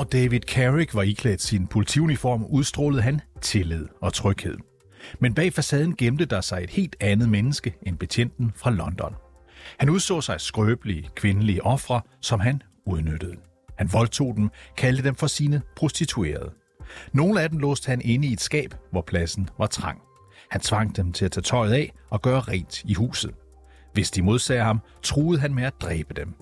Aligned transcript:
Når 0.00 0.04
David 0.04 0.40
Carrick 0.40 0.94
var 0.94 1.02
iklædt 1.02 1.42
sin 1.42 1.66
politiuniform, 1.66 2.44
udstrålede 2.44 3.02
han 3.02 3.20
tillid 3.40 3.88
og 4.02 4.12
tryghed. 4.12 4.56
Men 5.18 5.34
bag 5.34 5.52
facaden 5.52 5.96
gemte 5.96 6.24
der 6.24 6.40
sig 6.40 6.60
et 6.62 6.70
helt 6.70 6.96
andet 7.00 7.28
menneske 7.28 7.74
end 7.86 7.98
betjenten 7.98 8.52
fra 8.56 8.70
London. 8.70 9.14
Han 9.78 9.90
udså 9.90 10.20
sig 10.20 10.40
skrøbelige 10.40 11.08
kvindelige 11.14 11.64
ofre, 11.64 12.00
som 12.20 12.40
han 12.40 12.62
udnyttede. 12.86 13.36
Han 13.78 13.92
voldtog 13.92 14.36
dem, 14.36 14.50
kaldte 14.76 15.04
dem 15.04 15.14
for 15.14 15.26
sine 15.26 15.62
prostituerede. 15.76 16.50
Nogle 17.12 17.42
af 17.42 17.50
dem 17.50 17.58
låste 17.58 17.86
han 17.88 18.00
inde 18.04 18.28
i 18.28 18.32
et 18.32 18.40
skab, 18.40 18.74
hvor 18.90 19.02
pladsen 19.02 19.48
var 19.58 19.66
trang. 19.66 20.00
Han 20.50 20.60
tvang 20.60 20.96
dem 20.96 21.12
til 21.12 21.24
at 21.24 21.32
tage 21.32 21.42
tøjet 21.42 21.72
af 21.72 21.92
og 22.10 22.22
gøre 22.22 22.40
rent 22.40 22.84
i 22.84 22.94
huset. 22.94 23.34
Hvis 23.92 24.10
de 24.10 24.22
modsagde 24.22 24.62
ham, 24.62 24.80
truede 25.02 25.40
han 25.40 25.54
med 25.54 25.62
at 25.62 25.74
dræbe 25.80 26.14
dem. 26.14 26.34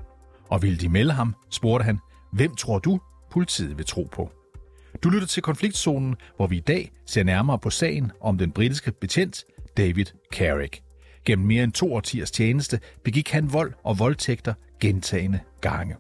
Og 0.49 0.63
ville 0.63 0.79
de 0.79 0.89
melde 0.89 1.13
ham, 1.13 1.35
spurgte 1.51 1.85
han, 1.85 1.99
hvem 2.33 2.55
tror 2.55 2.79
du, 2.79 3.01
politiet 3.31 3.79
vil 3.79 3.87
tro 3.87 4.09
på? 4.13 4.31
Du 5.03 5.11
lytter 5.11 5.27
til 5.27 5.43
konfliktzonen, 5.43 6.17
hvor 6.37 6.47
vi 6.47 6.57
i 6.57 6.61
dag 6.61 6.91
ser 7.07 7.23
nærmere 7.23 7.59
på 7.59 7.71
sagen 7.71 8.13
om 8.21 8.39
den 8.39 8.53
britiske 8.53 8.93
betjent 8.93 9.45
David 9.77 10.07
Carrick. 10.33 10.83
Gennem 11.25 11.47
mere 11.47 11.65
end 11.65 11.73
to 11.73 11.95
årtiers 11.95 12.31
tjeneste 12.31 12.81
begik 13.05 13.31
han 13.31 13.53
vold 13.53 13.73
og 13.85 13.99
voldtægter 13.99 14.55
gentagende 14.81 15.41
gange. 15.61 15.97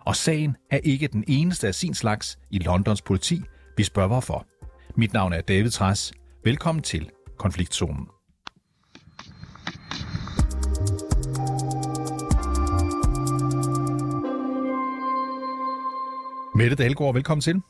Og 0.00 0.16
sagen 0.16 0.56
er 0.70 0.78
ikke 0.84 1.08
den 1.08 1.24
eneste 1.28 1.66
af 1.66 1.74
sin 1.74 1.94
slags 1.94 2.38
i 2.50 2.58
Londons 2.58 3.02
politi. 3.02 3.42
Vi 3.76 3.84
spørger 3.84 4.08
hvorfor. 4.08 4.46
Mit 4.96 5.12
navn 5.12 5.32
er 5.32 5.40
David 5.40 5.70
Træs. 5.70 6.12
Velkommen 6.44 6.82
til 6.82 7.10
Konfliktzonen. 7.38 8.06
Mette 16.60 16.76
Dahlgaard, 16.76 17.14
velkommen 17.14 17.40
til. 17.40 17.62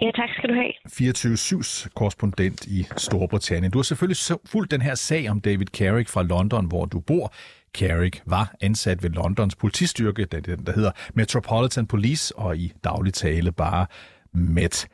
Ja, 0.00 0.10
tak 0.16 0.28
skal 0.38 0.48
du 0.48 0.54
have. 0.54 0.72
24-7's 0.86 1.88
korrespondent 1.94 2.66
i 2.66 2.86
Storbritannien. 2.96 3.72
Du 3.72 3.78
har 3.78 3.82
selvfølgelig 3.82 4.16
fulgt 4.46 4.70
den 4.70 4.82
her 4.82 4.94
sag 4.94 5.30
om 5.30 5.40
David 5.40 5.66
Carrick 5.66 6.08
fra 6.08 6.22
London, 6.22 6.66
hvor 6.66 6.84
du 6.84 7.00
bor. 7.00 7.34
Carrick 7.74 8.22
var 8.26 8.54
ansat 8.60 9.02
ved 9.02 9.10
Londons 9.10 9.56
politistyrke, 9.56 10.24
der 10.24 10.72
hedder 10.72 10.90
Metropolitan 11.14 11.86
Police, 11.86 12.38
og 12.38 12.56
i 12.56 12.72
daglig 12.84 13.14
tale 13.14 13.52
bare 13.52 13.86
Met. 14.32 14.88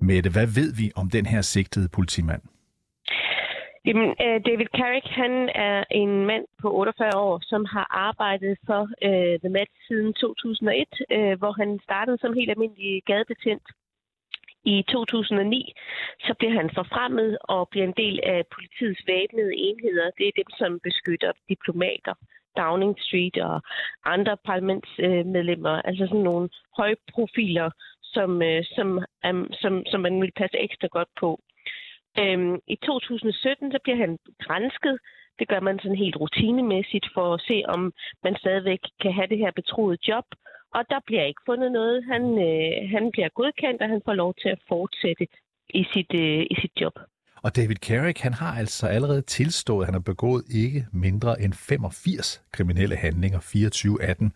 Mette, 0.00 0.30
hvad 0.30 0.46
ved 0.46 0.74
vi 0.74 0.92
om 0.94 1.10
den 1.10 1.26
her 1.26 1.42
sigtede 1.42 1.88
politimand? 1.88 2.42
Jamen, 3.86 4.08
øh, 4.24 4.38
David 4.48 4.70
Carrick, 4.78 5.06
han 5.06 5.48
er 5.54 5.84
en 5.90 6.26
mand 6.26 6.44
på 6.62 6.68
48 6.76 7.16
år, 7.16 7.40
som 7.42 7.64
har 7.64 7.86
arbejdet 7.90 8.58
for 8.66 8.82
uh, 8.82 9.34
The 9.42 9.48
Met 9.56 9.70
siden 9.88 10.12
2001, 10.14 10.88
uh, 11.10 11.18
øh, 11.18 11.38
hvor 11.38 11.52
han 11.52 11.80
startede 11.82 12.18
som 12.18 12.32
helt 12.32 12.50
almindelig 12.50 13.02
gadebetjent. 13.06 13.66
I 14.64 14.84
2009 14.88 15.72
så 16.20 16.34
bliver 16.38 16.52
han 16.52 16.70
forfremmet 16.74 17.38
og 17.40 17.68
bliver 17.68 17.86
en 17.86 17.94
del 17.96 18.20
af 18.22 18.40
politiets 18.54 19.02
væbnede 19.06 19.56
enheder. 19.56 20.10
Det 20.18 20.26
er 20.26 20.32
dem, 20.36 20.50
som 20.58 20.80
beskytter 20.82 21.32
diplomater, 21.48 22.14
Downing 22.56 22.94
Street 23.00 23.36
og 23.38 23.62
andre 24.04 24.36
parlamentsmedlemmer, 24.44 25.82
altså 25.88 26.06
sådan 26.06 26.28
nogle 26.30 26.48
høje 26.76 26.96
profiler, 27.12 27.70
som, 28.02 28.42
som, 28.76 28.88
som, 29.52 29.86
som 29.86 30.00
man 30.00 30.20
vil 30.20 30.32
passe 30.36 30.58
ekstra 30.58 30.88
godt 30.88 31.08
på. 31.20 31.40
Øhm, 32.18 32.54
I 32.74 32.76
2017 32.76 33.72
så 33.72 33.78
bliver 33.84 33.98
han 34.04 34.18
grænsket. 34.44 34.98
Det 35.38 35.48
gør 35.48 35.60
man 35.60 35.78
sådan 35.78 36.02
helt 36.04 36.16
rutinemæssigt 36.16 37.06
for 37.14 37.34
at 37.34 37.40
se, 37.48 37.62
om 37.74 37.92
man 38.24 38.34
stadigvæk 38.42 38.82
kan 39.02 39.12
have 39.12 39.26
det 39.32 39.38
her 39.38 39.52
betroede 39.60 39.98
job. 40.08 40.24
Og 40.76 40.82
der 40.90 41.00
bliver 41.06 41.24
ikke 41.24 41.46
fundet 41.46 41.72
noget. 41.72 42.04
Han, 42.12 42.22
øh, 42.48 42.90
han 42.94 43.04
bliver 43.12 43.28
godkendt, 43.40 43.82
og 43.82 43.88
han 43.88 44.02
får 44.04 44.14
lov 44.22 44.34
til 44.42 44.48
at 44.48 44.60
fortsætte 44.68 45.26
i 45.80 45.84
sit, 45.92 46.14
øh, 46.14 46.42
i 46.52 46.54
sit 46.60 46.74
job. 46.80 46.94
Og 47.44 47.56
David 47.56 47.76
Carrick, 47.76 48.18
han 48.20 48.32
har 48.32 48.58
altså 48.58 48.86
allerede 48.86 49.22
tilstået, 49.22 49.82
at 49.82 49.86
han 49.86 49.94
har 49.94 50.00
begået 50.12 50.42
ikke 50.50 50.86
mindre 50.92 51.40
end 51.40 51.52
85 51.52 52.42
kriminelle 52.52 52.96
handlinger, 52.96 53.40
24 53.40 54.02
af 54.02 54.16
dem 54.16 54.30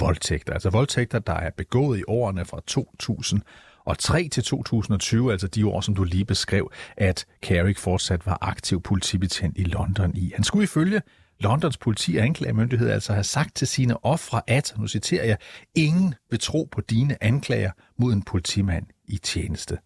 voldtægter. 0.00 0.52
Altså 0.52 0.70
voldtægter, 0.70 1.18
der 1.18 1.32
er 1.32 1.50
begået 1.50 1.98
i 1.98 2.02
årene 2.08 2.44
fra 2.44 2.60
2000 2.66 3.42
og 3.86 3.98
3 3.98 4.28
til 4.28 4.42
2020, 4.42 5.32
altså 5.32 5.46
de 5.46 5.66
år, 5.66 5.80
som 5.80 5.94
du 5.94 6.04
lige 6.04 6.24
beskrev, 6.24 6.72
at 6.96 7.26
Carrick 7.42 7.78
fortsat 7.78 8.26
var 8.26 8.38
aktiv 8.40 8.82
politibetjent 8.82 9.58
i 9.58 9.64
London 9.64 10.16
i. 10.16 10.32
Han 10.34 10.44
skulle 10.44 10.64
ifølge 10.64 11.02
Londons 11.40 11.76
politi 11.76 12.16
og 12.16 12.24
anklagemyndighed 12.24 12.90
altså 12.90 13.12
have 13.12 13.24
sagt 13.24 13.56
til 13.56 13.66
sine 13.68 14.04
ofre, 14.04 14.42
at, 14.46 14.74
nu 14.78 14.86
citerer 14.86 15.24
jeg, 15.24 15.36
ingen 15.74 16.14
vil 16.30 16.40
tro 16.40 16.68
på 16.72 16.80
dine 16.80 17.24
anklager 17.24 17.70
mod 17.98 18.12
en 18.12 18.22
politimand 18.22 18.86
i 19.08 19.18
tjeneste. 19.18 19.78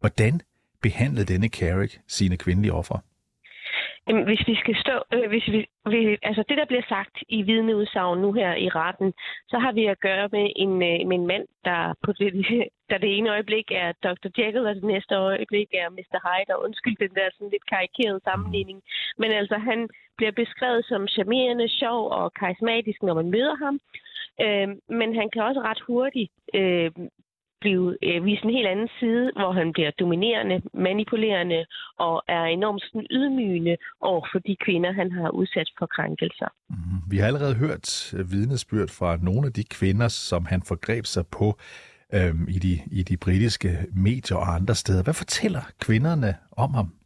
Hvordan 0.00 0.40
behandlede 0.82 1.24
denne 1.24 1.48
Carrick 1.48 2.00
sine 2.08 2.36
kvindelige 2.36 2.72
ofre? 2.72 3.00
Jamen, 4.08 4.24
hvis 4.24 4.42
vi 4.46 4.54
skal 4.54 4.76
stå, 4.84 4.96
øh, 5.14 5.28
hvis 5.28 5.46
vi, 5.54 5.60
vi, 5.92 6.18
altså 6.22 6.42
det, 6.48 6.56
der 6.58 6.64
bliver 6.64 6.86
sagt 6.88 7.16
i 7.28 7.42
vidneudsagn 7.42 8.20
nu 8.20 8.32
her 8.32 8.54
i 8.54 8.68
retten, 8.68 9.12
så 9.48 9.58
har 9.58 9.72
vi 9.72 9.84
at 9.86 10.00
gøre 10.00 10.28
med 10.32 10.46
en, 10.56 10.72
øh, 10.90 11.08
med 11.08 11.16
en 11.20 11.26
mand, 11.26 11.46
der 11.64 11.94
på 12.04 12.12
det, 12.12 12.28
der 12.90 12.98
det 12.98 13.16
ene 13.16 13.30
øjeblik 13.30 13.66
er 13.70 13.92
Dr. 13.92 14.28
Jekyll, 14.38 14.66
og 14.66 14.74
det 14.74 14.84
næste 14.84 15.14
øjeblik 15.14 15.68
er 15.82 15.88
Mr. 15.90 16.18
Hyde, 16.26 16.54
og 16.54 16.62
undskyld 16.64 16.96
den 17.00 17.14
der 17.14 17.28
sådan 17.32 17.50
lidt 17.50 17.66
karikerede 17.72 18.20
sammenligning. 18.24 18.82
Men 19.18 19.30
altså, 19.32 19.56
han 19.56 19.88
bliver 20.16 20.32
beskrevet 20.32 20.84
som 20.84 21.08
charmerende, 21.08 21.68
sjov 21.68 22.10
og 22.10 22.32
karismatisk, 22.34 23.02
når 23.02 23.14
man 23.14 23.30
møder 23.30 23.56
ham. 23.64 23.80
Øh, 24.44 24.68
men 24.98 25.08
han 25.20 25.28
kan 25.32 25.42
også 25.42 25.60
ret 25.60 25.80
hurtigt 25.80 26.32
øh, 26.54 26.90
blive 27.60 27.96
øh, 28.02 28.24
vist 28.24 28.42
en 28.44 28.50
helt 28.50 28.66
anden 28.74 28.90
side, 29.00 29.30
hvor 29.36 29.52
han 29.52 29.72
bliver 29.72 29.90
dominerende, 29.90 30.56
manipulerende 30.74 31.66
og 31.98 32.22
er 32.28 32.44
enormt 32.44 32.82
sådan, 32.82 33.06
ydmygende 33.10 33.76
over 34.00 34.26
for 34.32 34.38
de 34.38 34.56
kvinder, 34.64 34.92
han 34.92 35.12
har 35.12 35.28
udsat 35.30 35.68
for 35.78 35.86
krænkelser. 35.86 36.50
Mm. 36.70 36.76
Vi 37.10 37.16
har 37.18 37.26
allerede 37.26 37.54
hørt 37.54 38.14
øh, 38.16 38.32
vidnesbyrd 38.32 38.88
fra 38.88 39.16
nogle 39.16 39.46
af 39.46 39.52
de 39.52 39.64
kvinder, 39.64 40.08
som 40.08 40.44
han 40.44 40.62
forgreb 40.62 41.04
sig 41.06 41.24
på 41.26 41.58
øh, 42.14 42.34
i, 42.48 42.58
de, 42.58 42.80
i 42.90 43.02
de 43.02 43.16
britiske 43.16 43.78
medier 44.06 44.36
og 44.36 44.54
andre 44.54 44.74
steder. 44.74 45.02
Hvad 45.02 45.14
fortæller 45.14 45.62
kvinderne 45.80 46.34
om 46.56 46.74
ham? 46.74 46.99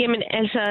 Jamen 0.00 0.22
altså, 0.30 0.62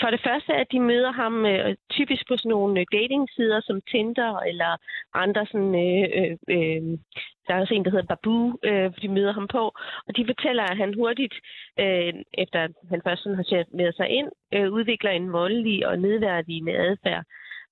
for 0.00 0.10
det 0.10 0.20
første, 0.26 0.52
at 0.54 0.72
de 0.72 0.80
møder 0.80 1.12
ham 1.12 1.46
øh, 1.46 1.76
typisk 1.90 2.28
på 2.28 2.36
sådan 2.36 2.50
nogle 2.50 2.80
øh, 2.80 2.86
datingsider 2.92 3.60
som 3.60 3.80
Tinder 3.90 4.38
eller 4.50 4.76
andre 5.14 5.46
sådan, 5.46 5.74
øh, 5.86 6.04
øh, 6.18 6.36
øh 6.56 6.98
der 7.46 7.54
er 7.54 7.60
også 7.60 7.74
en, 7.74 7.84
der 7.84 7.90
hedder 7.90 8.14
Babu, 8.14 8.58
øh, 8.64 8.90
de 9.02 9.08
møder 9.08 9.32
ham 9.32 9.48
på, 9.48 9.64
og 10.06 10.16
de 10.16 10.26
fortæller, 10.26 10.62
at 10.62 10.76
han 10.76 10.94
hurtigt, 10.94 11.34
øh, 11.80 12.12
efter 12.42 12.68
han 12.90 13.00
først 13.06 13.22
sådan 13.22 13.36
har 13.36 13.76
med 13.76 13.92
sig 13.92 14.08
ind, 14.08 14.28
øh, 14.54 14.72
udvikler 14.72 15.10
en 15.10 15.32
voldelig 15.32 15.86
og 15.86 15.98
nedværdigende 15.98 16.76
adfærd. 16.76 17.24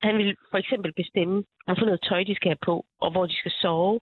Han 0.02 0.18
vil 0.18 0.36
for 0.50 0.58
eksempel 0.58 0.92
bestemme, 0.92 1.44
hvad 1.64 1.76
for 1.78 1.86
noget 1.86 2.06
tøj 2.08 2.22
de 2.24 2.34
skal 2.34 2.48
have 2.48 2.64
på, 2.64 2.84
og 3.00 3.10
hvor 3.10 3.26
de 3.26 3.36
skal 3.36 3.50
sove. 3.50 4.00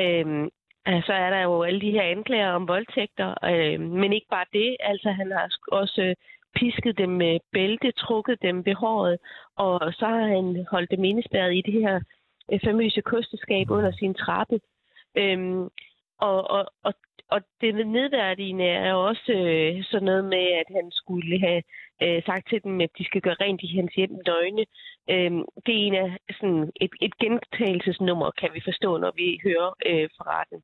Øh, 0.00 0.48
så 0.86 1.12
er 1.12 1.30
der 1.30 1.42
jo 1.42 1.62
alle 1.62 1.80
de 1.80 1.90
her 1.90 2.02
anklager 2.02 2.50
om 2.50 2.68
voldtægter, 2.68 3.34
øh, 3.44 3.80
men 3.80 4.12
ikke 4.12 4.26
bare 4.30 4.46
det. 4.52 4.76
Altså, 4.80 5.10
han 5.10 5.32
har 5.32 5.48
også 5.72 6.02
øh, 6.02 6.14
pisket 6.54 6.98
dem 6.98 7.08
med 7.08 7.38
bælte, 7.52 7.92
trukket 7.92 8.42
dem 8.42 8.66
ved 8.66 8.74
håret, 8.74 9.18
og 9.56 9.92
så 9.92 10.06
har 10.06 10.26
han 10.26 10.66
holdt 10.70 10.90
dem 10.90 11.04
indespærret 11.04 11.54
i 11.54 11.62
det 11.66 11.72
her 11.72 12.00
øh, 12.52 12.60
famøse 12.64 13.00
kosteskab 13.00 13.70
under 13.70 13.92
sin 13.92 14.14
trappe. 14.14 14.60
Øhm, 15.16 15.62
og, 16.18 16.50
og, 16.50 16.66
og, 16.82 16.94
og 17.28 17.40
det 17.60 17.86
nedværdigende 17.86 18.64
er 18.64 18.94
også 18.94 19.32
øh, 19.32 19.84
sådan 19.84 20.04
noget 20.04 20.24
med, 20.24 20.46
at 20.60 20.68
han 20.76 20.90
skulle 20.90 21.40
have 21.40 21.62
øh, 22.02 22.22
sagt 22.26 22.48
til 22.48 22.62
dem, 22.64 22.80
at 22.80 22.90
de 22.98 23.04
skal 23.04 23.20
gøre 23.20 23.36
rent 23.40 23.62
i 23.62 23.76
hans 23.76 23.94
hjem 23.94 24.24
døgne. 24.26 24.64
Øhm, 25.10 25.44
det 25.66 25.74
er 25.74 25.86
en 25.86 25.94
af 25.94 26.18
sådan 26.40 26.70
et, 26.80 26.90
et 27.00 27.18
gentagelsesnummer, 27.18 28.30
kan 28.30 28.50
vi 28.54 28.60
forstå, 28.64 28.98
når 28.98 29.12
vi 29.16 29.40
hører 29.44 29.70
øh, 29.86 30.08
fra 30.16 30.24
retten. 30.40 30.62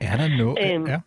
Er 0.00 0.16
der 0.16 0.36
noget? 0.38 0.74
Øhm, 0.74 0.86
ja. 0.86 1.00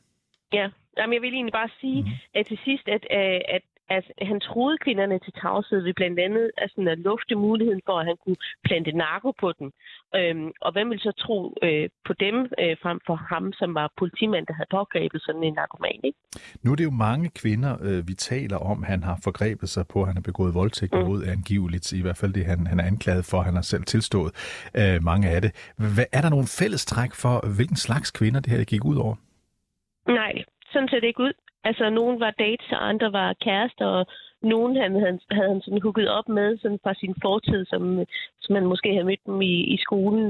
Ja, 0.54 0.70
Jamen, 0.98 1.14
jeg 1.14 1.22
vil 1.22 1.34
egentlig 1.34 1.60
bare 1.62 1.70
sige 1.82 2.02
mm. 2.02 2.40
at 2.40 2.46
til 2.46 2.60
sidst, 2.66 2.88
at, 2.96 3.04
øh, 3.12 3.42
at 3.56 3.62
at 3.90 4.06
han 4.22 4.40
troede 4.40 4.78
kvinderne 4.78 5.20
til 5.20 5.34
tavshed 5.42 5.80
ved 5.82 5.94
blandt 5.94 6.20
andet 6.20 6.52
altså, 6.58 6.82
at 6.90 7.00
lufte 7.00 7.36
muligheden 7.36 7.82
for, 7.86 8.00
at 8.00 8.06
han 8.06 8.18
kunne 8.24 8.36
plante 8.64 8.92
narko 8.92 9.32
på 9.32 9.54
dem. 9.60 9.72
Øhm, 10.16 10.52
og 10.62 10.72
hvem 10.72 10.90
vil 10.90 11.00
så 11.00 11.12
tro 11.12 11.54
øh, 11.64 11.90
på 12.08 12.14
dem 12.14 12.36
øh, 12.62 12.78
frem 12.84 13.00
for 13.08 13.16
ham, 13.16 13.54
som 13.54 13.76
var 13.76 13.92
politimand, 13.98 14.48
der 14.48 14.54
havde 14.54 14.68
pågrebet 14.72 15.22
sådan 15.22 15.44
en 15.44 15.54
narkoman? 15.54 16.00
Ikke? 16.04 16.20
Nu 16.64 16.72
er 16.72 16.76
det 16.76 16.84
jo 16.84 16.92
mange 16.92 17.30
kvinder, 17.30 17.74
øh, 17.88 18.08
vi 18.08 18.14
taler 18.14 18.58
om, 18.58 18.84
han 18.84 19.04
har 19.04 19.20
forgrebet 19.24 19.70
sig 19.70 19.86
på. 19.94 20.06
Han 20.06 20.16
har 20.16 20.22
begået 20.22 20.54
voldtægt 20.54 20.94
mm. 20.94 21.00
mod 21.00 21.24
angiveligt, 21.24 21.92
i 21.92 22.02
hvert 22.02 22.18
fald 22.18 22.34
det, 22.34 22.46
han, 22.46 22.68
han 22.68 22.80
er 22.80 22.86
anklaget 22.86 23.26
for. 23.26 23.42
Han 23.42 23.54
har 23.54 23.62
selv 23.62 23.84
tilstået 23.84 24.32
øh, 24.78 25.04
mange 25.04 25.30
af 25.30 25.42
det. 25.42 25.52
Hvad, 25.96 26.06
er 26.12 26.22
der 26.22 26.30
nogle 26.30 26.48
fællestræk 26.60 27.12
for, 27.24 27.56
hvilken 27.56 27.78
slags 27.78 28.12
kvinder 28.12 28.40
det 28.40 28.52
her 28.52 28.64
gik 28.64 28.86
ud 28.86 28.98
over? 29.06 29.16
Nej, 30.08 30.34
sådan 30.72 30.90
ser 30.90 31.00
det 31.00 31.08
ikke 31.08 31.24
ud. 31.24 31.34
Altså, 31.68 31.90
nogen 31.90 32.20
var 32.20 32.32
dates, 32.32 32.72
og 32.72 32.90
andre 32.90 33.10
var 33.14 33.30
kærester, 33.46 33.86
og 33.86 34.06
nogen 34.42 34.76
han, 34.82 34.92
han, 35.06 35.20
havde 35.32 35.50
han 35.54 35.62
sådan 35.62 35.82
hugget 35.82 36.10
op 36.18 36.30
med 36.30 36.58
sådan 36.58 36.80
fra 36.84 36.94
sin 36.94 37.16
fortid, 37.22 37.66
som, 37.66 37.82
som 38.42 38.54
man 38.54 38.66
måske 38.66 38.90
havde 38.94 39.10
mødt 39.12 39.26
dem 39.26 39.42
i, 39.42 39.56
i 39.76 39.78
skolen. 39.86 40.26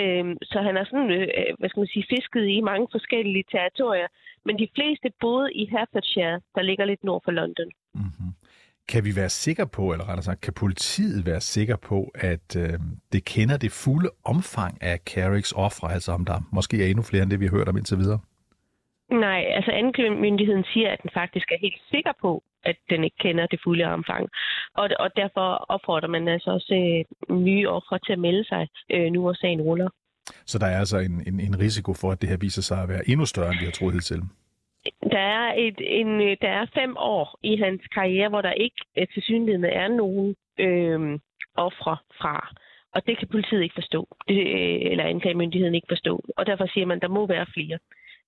Øhm, 0.00 0.36
så 0.50 0.58
han 0.66 0.76
har 0.76 0.84
sådan, 0.84 1.10
øh, 1.10 1.28
øh, 1.38 1.52
hvad 1.58 1.68
skal 1.68 1.80
man 1.80 1.94
sige, 1.94 2.10
fisket 2.14 2.44
i 2.56 2.60
mange 2.70 2.86
forskellige 2.92 3.44
territorier. 3.54 4.08
Men 4.46 4.58
de 4.58 4.68
fleste 4.76 5.08
boede 5.20 5.52
i 5.52 5.62
Hertfordshire, 5.72 6.40
der 6.54 6.62
ligger 6.62 6.84
lidt 6.84 7.04
nord 7.04 7.22
for 7.24 7.32
London. 7.40 7.68
Mm-hmm. 7.94 8.30
Kan 8.88 9.04
vi 9.04 9.12
være 9.16 9.28
sikre 9.28 9.66
på, 9.66 9.92
eller 9.92 10.08
rettere 10.08 10.22
sagt, 10.22 10.40
kan 10.40 10.52
politiet 10.52 11.26
være 11.26 11.40
sikker 11.40 11.76
på, 11.76 11.98
at 12.14 12.48
øh, 12.56 12.78
det 13.12 13.24
kender 13.24 13.56
det 13.56 13.72
fulde 13.72 14.10
omfang 14.24 14.82
af 14.82 14.98
Carricks 14.98 15.52
ofre, 15.52 15.92
altså 15.92 16.12
om 16.12 16.24
der 16.24 16.38
måske 16.52 16.82
er 16.82 16.86
endnu 16.86 17.02
flere 17.02 17.22
end 17.22 17.30
det, 17.30 17.40
vi 17.40 17.46
har 17.46 17.56
hørt 17.56 17.68
om 17.68 17.76
indtil 17.76 17.98
videre? 17.98 18.20
Nej, 19.12 19.44
altså 19.56 19.70
anklagemyndigheden 19.70 20.64
siger, 20.72 20.90
at 20.90 21.02
den 21.02 21.10
faktisk 21.14 21.52
er 21.52 21.58
helt 21.60 21.82
sikker 21.90 22.12
på, 22.20 22.42
at 22.64 22.76
den 22.90 23.04
ikke 23.04 23.16
kender 23.20 23.46
det 23.46 23.60
fulde 23.64 23.84
omfang. 23.84 24.28
Og, 24.74 24.88
og 24.98 25.10
derfor 25.16 25.48
opfordrer 25.68 26.08
man 26.08 26.28
altså 26.28 26.50
også 26.50 26.74
øh, 26.74 27.36
nye 27.36 27.68
ofre 27.68 27.98
til 27.98 28.12
at 28.12 28.18
melde 28.18 28.44
sig, 28.44 28.68
øh, 28.90 29.12
nu 29.12 29.20
hvor 29.20 29.32
sagen 29.32 29.60
ruller. 29.60 29.88
Så 30.46 30.58
der 30.58 30.66
er 30.66 30.78
altså 30.78 30.98
en, 30.98 31.22
en, 31.26 31.40
en 31.40 31.60
risiko 31.60 31.94
for, 31.94 32.10
at 32.10 32.20
det 32.20 32.28
her 32.28 32.36
viser 32.36 32.62
sig 32.62 32.82
at 32.82 32.88
være 32.88 33.08
endnu 33.08 33.26
større, 33.26 33.50
end 33.50 33.58
vi 33.58 33.64
har 33.64 33.72
troet 33.72 33.94
hidtil? 33.94 34.22
Der 35.10 35.18
er, 35.18 35.54
et, 35.56 35.78
en, 35.80 36.20
der 36.20 36.48
er 36.60 36.66
fem 36.74 36.96
år 36.96 37.38
i 37.42 37.56
hans 37.56 37.82
karriere, 37.94 38.28
hvor 38.28 38.40
der 38.40 38.52
ikke 38.52 38.80
øh, 38.98 39.06
til 39.14 39.22
synligheden 39.22 39.64
er 39.64 39.88
nogen 39.88 40.34
øh, 40.58 41.18
ofre 41.54 41.96
fra. 42.20 42.48
Og 42.94 43.06
det 43.06 43.18
kan 43.18 43.28
politiet 43.28 43.62
ikke 43.62 43.74
forstå, 43.74 44.16
det, 44.28 44.38
øh, 44.38 44.90
eller 44.90 45.04
anklagemyndigheden 45.04 45.74
ikke 45.74 45.90
forstå. 45.90 46.24
Og 46.36 46.46
derfor 46.46 46.66
siger 46.66 46.86
man, 46.86 46.96
at 46.96 47.02
der 47.02 47.08
må 47.08 47.26
være 47.26 47.46
flere. 47.54 47.78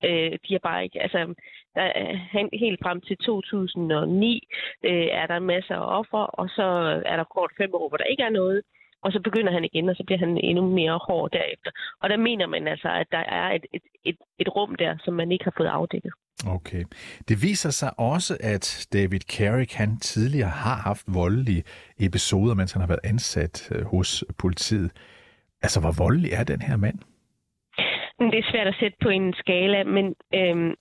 Øh, 0.08 0.32
de 0.44 0.54
er 0.54 0.62
bare 0.68 0.84
ikke, 0.84 1.02
altså, 1.02 1.34
der 1.74 1.82
er, 1.82 2.58
helt 2.64 2.80
frem 2.82 3.00
til 3.00 3.16
2009 3.16 4.48
øh, 4.84 5.06
er 5.20 5.26
der 5.26 5.38
masser 5.38 5.74
af 5.74 5.98
offer, 5.98 6.24
og 6.40 6.48
så 6.48 6.66
er 7.06 7.16
der 7.16 7.24
kort 7.24 7.50
fem 7.58 7.70
år, 7.74 7.88
hvor 7.88 7.96
der 7.96 8.04
ikke 8.04 8.22
er 8.22 8.30
noget 8.30 8.62
og 9.04 9.12
så 9.12 9.20
begynder 9.24 9.52
han 9.52 9.64
igen, 9.64 9.88
og 9.88 9.96
så 9.96 10.02
bliver 10.06 10.18
han 10.18 10.38
endnu 10.38 10.64
mere 10.68 10.98
hård 11.06 11.30
derefter. 11.30 11.70
Og 12.02 12.10
der 12.10 12.16
mener 12.16 12.46
man 12.46 12.68
altså, 12.68 12.88
at 12.88 13.06
der 13.12 13.24
er 13.40 13.46
et, 13.56 13.64
et, 13.72 13.82
et, 14.04 14.16
et 14.38 14.48
rum 14.56 14.74
der, 14.74 14.96
som 15.04 15.14
man 15.14 15.32
ikke 15.32 15.44
har 15.44 15.54
fået 15.56 15.66
afdækket. 15.66 16.12
Okay. 16.46 16.84
Det 17.28 17.42
viser 17.42 17.70
sig 17.70 18.00
også, 18.00 18.36
at 18.40 18.86
David 18.92 19.20
Carrick, 19.20 19.72
han 19.72 19.98
tidligere 19.98 20.48
har 20.48 20.76
haft 20.76 21.04
voldelige 21.06 21.62
episoder, 21.98 22.54
mens 22.54 22.72
han 22.72 22.80
har 22.80 22.88
været 22.88 23.04
ansat 23.04 23.68
øh, 23.74 23.84
hos 23.84 24.24
politiet. 24.38 24.90
Altså, 25.62 25.80
hvor 25.80 25.94
voldelig 26.04 26.32
er 26.32 26.44
den 26.44 26.62
her 26.62 26.76
mand? 26.76 26.98
Det 28.30 28.38
er 28.38 28.50
svært 28.50 28.66
at 28.66 28.76
sætte 28.80 28.96
på 29.02 29.08
en 29.08 29.34
skala, 29.34 29.84
men 29.84 30.14
øhm, 30.34 30.74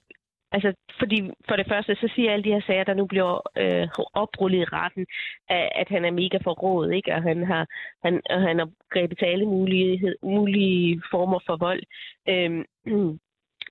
Altså, 0.56 0.74
fordi 1.00 1.32
for 1.50 1.56
det 1.56 1.68
første, 1.68 1.96
så 1.96 2.10
siger 2.16 2.32
alle 2.32 2.44
de 2.44 2.54
her 2.54 2.62
sager, 2.68 2.84
der 2.84 2.94
nu 2.94 3.06
bliver 3.06 3.42
øh, 3.58 3.88
oprullet 4.14 4.60
i 4.60 4.64
retten, 4.64 5.06
at, 5.50 5.70
at 5.76 5.90
han 5.90 6.06
er 6.06 6.12
mega 6.12 6.38
forrådet, 6.44 6.94
ikke? 6.94 7.16
Og 7.16 7.24
han 7.24 7.44
har, 7.44 7.68
han, 8.04 8.22
og 8.30 8.42
han 8.42 8.60
har 8.60 8.70
grebet 8.90 9.18
til 9.18 9.26
alle 9.26 9.46
mulige, 9.46 10.16
mulige 10.24 11.02
former 11.12 11.40
for 11.46 11.56
vold. 11.56 11.84
Øhm, 12.30 12.64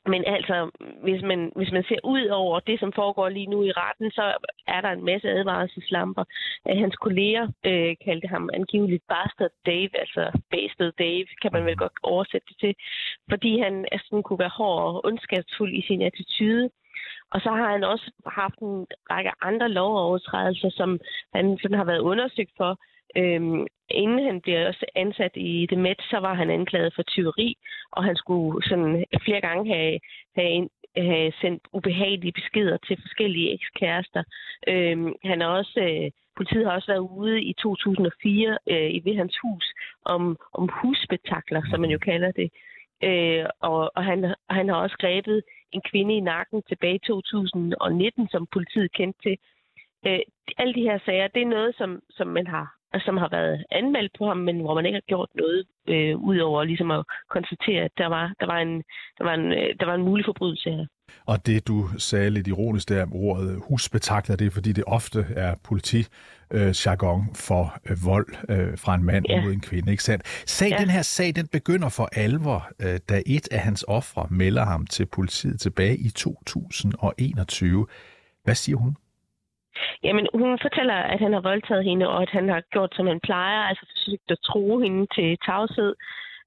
men 0.06 0.24
altså, 0.26 0.70
hvis 1.02 1.22
man, 1.22 1.52
hvis 1.56 1.72
man 1.72 1.84
ser 1.88 1.98
ud 2.04 2.26
over 2.26 2.60
det, 2.60 2.80
som 2.80 2.92
foregår 2.92 3.28
lige 3.28 3.46
nu 3.46 3.62
i 3.64 3.72
retten, 3.72 4.10
så 4.10 4.34
er 4.66 4.80
der 4.80 4.90
en 4.90 5.04
masse 5.04 5.30
advarselslamper. 5.30 6.24
Øh, 6.68 6.76
hans 6.76 6.96
kolleger 6.96 7.46
øh, 7.66 7.96
kaldte 8.04 8.28
ham 8.28 8.50
angiveligt 8.54 9.04
Bastard 9.08 9.54
Dave, 9.66 9.98
altså 10.00 10.40
Bastard 10.50 10.92
Dave, 10.98 11.26
kan 11.42 11.50
man 11.52 11.64
vel 11.64 11.76
godt 11.76 11.92
oversætte 12.02 12.46
det 12.48 12.56
til, 12.60 12.74
fordi 13.30 13.58
han 13.58 13.86
sådan 14.04 14.22
kunne 14.22 14.38
være 14.38 14.58
hård 14.58 14.82
og 14.82 15.04
ondskabsfuld 15.06 15.72
i 15.74 15.86
sin 15.86 16.02
attitude. 16.02 16.70
Og 17.30 17.40
så 17.40 17.50
har 17.50 17.70
han 17.72 17.84
også 17.84 18.10
haft 18.26 18.58
en 18.58 18.86
række 19.10 19.30
andre 19.40 19.68
lovovertrædelser, 19.68 20.70
som 20.70 21.00
han 21.34 21.58
sådan 21.62 21.76
har 21.76 21.84
været 21.84 22.06
undersøgt 22.10 22.52
for, 22.56 22.78
Øhm, 23.16 23.66
inden 23.90 24.24
han 24.24 24.40
blev 24.40 24.66
også 24.66 24.86
ansat 24.94 25.32
i 25.34 25.66
det 25.70 25.78
Met, 25.78 26.00
så 26.10 26.18
var 26.18 26.34
han 26.34 26.50
anklaget 26.50 26.94
for 26.94 27.02
tyveri, 27.02 27.56
og 27.92 28.04
han 28.04 28.16
skulle 28.16 28.68
sådan 28.68 29.04
flere 29.24 29.40
gange 29.40 29.74
have, 29.74 29.98
have, 30.36 30.68
have 30.96 31.32
sendt 31.40 31.62
ubehagelige 31.72 32.32
beskeder 32.32 32.76
til 32.76 32.96
forskellige 33.00 33.54
ekskærester. 33.54 34.22
Øhm, 34.68 35.14
han 35.24 35.42
er 35.42 35.46
også, 35.46 35.80
øh, 35.80 36.10
politiet 36.36 36.66
har 36.66 36.72
også 36.72 36.92
været 36.92 37.08
ude 37.18 37.42
i 37.42 37.52
2004 37.52 38.58
øh, 38.70 38.90
i 38.90 39.00
ved 39.04 39.16
hans 39.16 39.36
hus 39.42 39.66
om, 40.04 40.36
om 40.52 40.68
husbetakler, 40.82 41.62
som 41.70 41.80
man 41.80 41.90
jo 41.90 41.98
kalder 41.98 42.30
det. 42.30 42.50
Øh, 43.04 43.46
og 43.60 43.90
og 43.96 44.04
han, 44.04 44.34
han 44.50 44.68
har 44.68 44.76
også 44.76 44.96
grebet 44.98 45.42
en 45.72 45.82
kvinde 45.90 46.14
i 46.16 46.20
nakken 46.20 46.62
tilbage 46.62 46.94
i 46.94 47.06
2019, 47.06 48.28
som 48.28 48.46
politiet 48.52 48.92
kendte 48.92 49.20
til. 49.22 49.36
Øh, 50.06 50.20
alle 50.58 50.74
de 50.74 50.82
her 50.82 50.98
sager, 51.04 51.28
det 51.28 51.42
er 51.42 51.46
noget, 51.46 51.74
som, 51.76 52.00
som 52.10 52.26
man 52.28 52.46
har 52.46 52.81
som 53.00 53.16
har 53.16 53.28
været 53.28 53.64
anmeldt 53.70 54.12
på 54.18 54.26
ham, 54.26 54.36
men 54.36 54.60
hvor 54.60 54.74
man 54.74 54.86
ikke 54.86 54.96
har 54.96 55.08
gjort 55.12 55.28
noget, 55.34 55.64
øh, 55.88 56.16
udover 56.16 56.64
ligesom 56.64 56.90
at 56.90 57.04
konstatere, 57.30 57.82
at 57.84 57.90
der 57.98 58.06
var, 58.06 58.32
der 58.40 58.46
var, 58.46 58.58
en, 58.58 58.82
der 59.18 59.24
var, 59.24 59.34
en, 59.34 59.52
øh, 59.52 59.68
der 59.80 59.86
var 59.86 59.94
en 59.94 60.02
mulig 60.02 60.24
forbrydelse 60.24 60.70
her. 60.70 60.86
Og 61.26 61.46
det, 61.46 61.68
du 61.68 61.88
sagde 61.98 62.30
lidt 62.30 62.48
ironisk 62.48 62.88
der 62.88 63.06
ordet 63.12 63.62
husbetakler, 63.68 64.36
det 64.36 64.46
er, 64.46 64.50
fordi 64.50 64.72
det 64.72 64.84
ofte 64.86 65.26
er 65.36 65.54
politi 65.64 65.98
øh, 66.50 66.74
for 67.34 67.78
øh, 67.90 67.96
vold 68.04 68.26
øh, 68.48 68.78
fra 68.78 68.94
en 68.94 69.04
mand 69.04 69.24
ja. 69.28 69.42
mod 69.44 69.52
en 69.52 69.60
kvinde, 69.60 69.90
ikke 69.90 70.02
sandt? 70.02 70.42
Sag, 70.46 70.70
ja. 70.70 70.76
Den 70.76 70.90
her 70.90 71.02
sag, 71.02 71.34
den 71.36 71.46
begynder 71.46 71.88
for 71.88 72.08
alvor, 72.12 72.68
øh, 72.82 72.98
da 73.08 73.22
et 73.26 73.48
af 73.52 73.58
hans 73.58 73.84
ofre 73.88 74.26
melder 74.30 74.64
ham 74.64 74.86
til 74.86 75.06
politiet 75.06 75.60
tilbage 75.60 75.96
i 75.96 76.08
2021. 76.08 77.86
Hvad 78.44 78.54
siger 78.54 78.76
hun? 78.76 78.96
Jamen, 80.02 80.26
hun 80.34 80.58
fortæller, 80.62 80.94
at 80.94 81.20
han 81.20 81.32
har 81.32 81.40
voldtaget 81.40 81.84
hende, 81.84 82.08
og 82.08 82.22
at 82.22 82.30
han 82.30 82.48
har 82.48 82.62
gjort, 82.72 82.92
som 82.96 83.06
han 83.06 83.20
plejer, 83.20 83.60
altså 83.60 83.84
forsøgt 83.92 84.30
at 84.30 84.38
tro 84.44 84.78
hende 84.78 85.06
til 85.14 85.38
tavshed. 85.46 85.94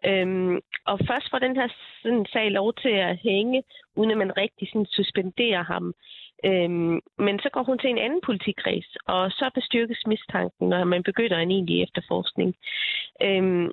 Øhm, 0.05 0.59
og 0.85 0.99
først 1.07 1.29
får 1.31 1.39
den 1.39 1.55
her 1.55 1.67
sådan, 2.03 2.25
sag 2.33 2.51
lov 2.51 2.73
til 2.73 2.95
at 3.07 3.17
hænge, 3.17 3.63
uden 3.95 4.11
at 4.11 4.17
man 4.17 4.37
rigtig 4.37 4.67
sådan, 4.67 4.85
suspenderer 4.85 5.63
ham. 5.63 5.93
Øhm, 6.45 6.99
men 7.25 7.39
så 7.39 7.49
går 7.53 7.63
hun 7.63 7.77
til 7.79 7.89
en 7.89 7.97
anden 7.97 8.21
politikreds, 8.25 8.89
og 9.07 9.31
så 9.31 9.49
bestyrkes 9.55 10.01
mistanken, 10.07 10.69
når 10.69 10.83
man 10.83 11.03
begynder 11.03 11.37
en 11.37 11.51
egentlig 11.51 11.83
efterforskning. 11.83 12.55
Øhm, 13.21 13.71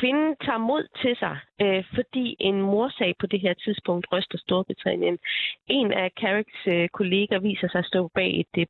Kvinden 0.00 0.36
tager 0.46 0.58
mod 0.70 0.84
til 1.02 1.14
sig, 1.22 1.36
øh, 1.62 1.84
fordi 1.96 2.36
en 2.40 2.62
morsag 2.62 3.14
på 3.20 3.26
det 3.26 3.40
her 3.40 3.54
tidspunkt 3.54 4.06
ryster 4.12 4.38
Storbritannien. 4.38 5.18
En 5.66 5.92
af 5.92 6.10
Carricks 6.20 6.60
øh, 6.66 6.88
kolleger 6.88 7.38
viser 7.38 7.68
sig 7.68 7.78
at 7.78 7.90
stå 7.92 8.10
bag 8.14 8.30
et 8.40 8.54
øh, 8.58 8.66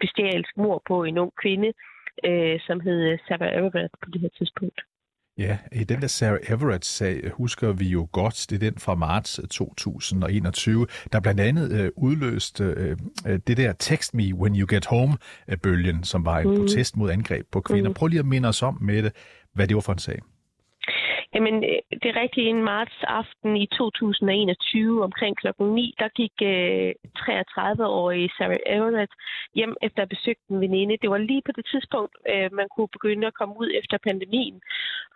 bestialsk 0.00 0.56
mor 0.56 0.82
på 0.88 1.04
en 1.04 1.18
ung 1.18 1.32
kvinde, 1.42 1.72
øh, 2.28 2.60
som 2.66 2.80
hed 2.80 3.18
Sarah 3.28 3.52
Everett 3.58 3.92
på 4.02 4.10
det 4.12 4.20
her 4.20 4.28
tidspunkt. 4.38 4.80
Ja, 5.38 5.58
i 5.72 5.84
den 5.84 6.00
der 6.00 6.06
Sarah 6.06 6.38
Everett-sag 6.48 7.30
husker 7.30 7.72
vi 7.72 7.88
jo 7.88 8.08
godt, 8.12 8.46
det 8.50 8.56
er 8.56 8.70
den 8.70 8.78
fra 8.78 8.94
marts 8.94 9.40
2021, 9.50 10.86
der 11.12 11.20
blandt 11.20 11.40
andet 11.40 11.80
øh, 11.80 11.90
udløste 11.96 12.64
øh, 12.64 12.96
øh, 13.28 13.38
det 13.46 13.56
der 13.56 13.72
Text 13.72 14.14
Me 14.14 14.34
When 14.34 14.60
You 14.60 14.66
Get 14.70 14.86
Home-bølgen, 14.86 16.04
som 16.04 16.24
var 16.24 16.38
en 16.38 16.48
mm. 16.48 16.56
protest 16.56 16.96
mod 16.96 17.10
angreb 17.10 17.46
på 17.52 17.60
kvinder. 17.60 17.90
Mm. 17.90 17.94
Prøv 17.94 18.06
lige 18.06 18.20
at 18.20 18.26
minde 18.26 18.48
os 18.48 18.62
om 18.62 18.78
med 18.80 19.02
det, 19.02 19.12
hvad 19.54 19.68
det 19.68 19.74
var 19.74 19.80
for 19.80 19.92
en 19.92 19.98
sag. 19.98 20.18
Jamen, 21.34 21.64
øh, 21.64 21.80
det 22.02 22.08
er 22.10 22.20
rigtigt. 22.22 22.48
En 22.48 22.62
marts 22.62 22.98
aften 23.02 23.56
i 23.56 23.66
2021 23.66 25.04
omkring 25.04 25.36
klokken 25.36 25.74
9, 25.74 25.94
der 25.98 26.08
gik 26.08 26.32
øh, 26.42 26.90
33-årige 27.18 28.30
Sarah 28.38 28.56
Everett 28.66 29.12
hjem 29.54 29.74
efter 29.82 30.02
at 30.02 30.08
besøgt 30.08 30.48
en 30.50 30.60
veninde. 30.60 30.96
Det 31.02 31.10
var 31.10 31.18
lige 31.18 31.42
på 31.46 31.52
det 31.52 31.66
tidspunkt, 31.66 32.14
øh, 32.32 32.52
man 32.52 32.68
kunne 32.76 32.88
begynde 32.88 33.26
at 33.26 33.34
komme 33.34 33.54
ud 33.58 33.70
efter 33.80 33.98
pandemien. 33.98 34.60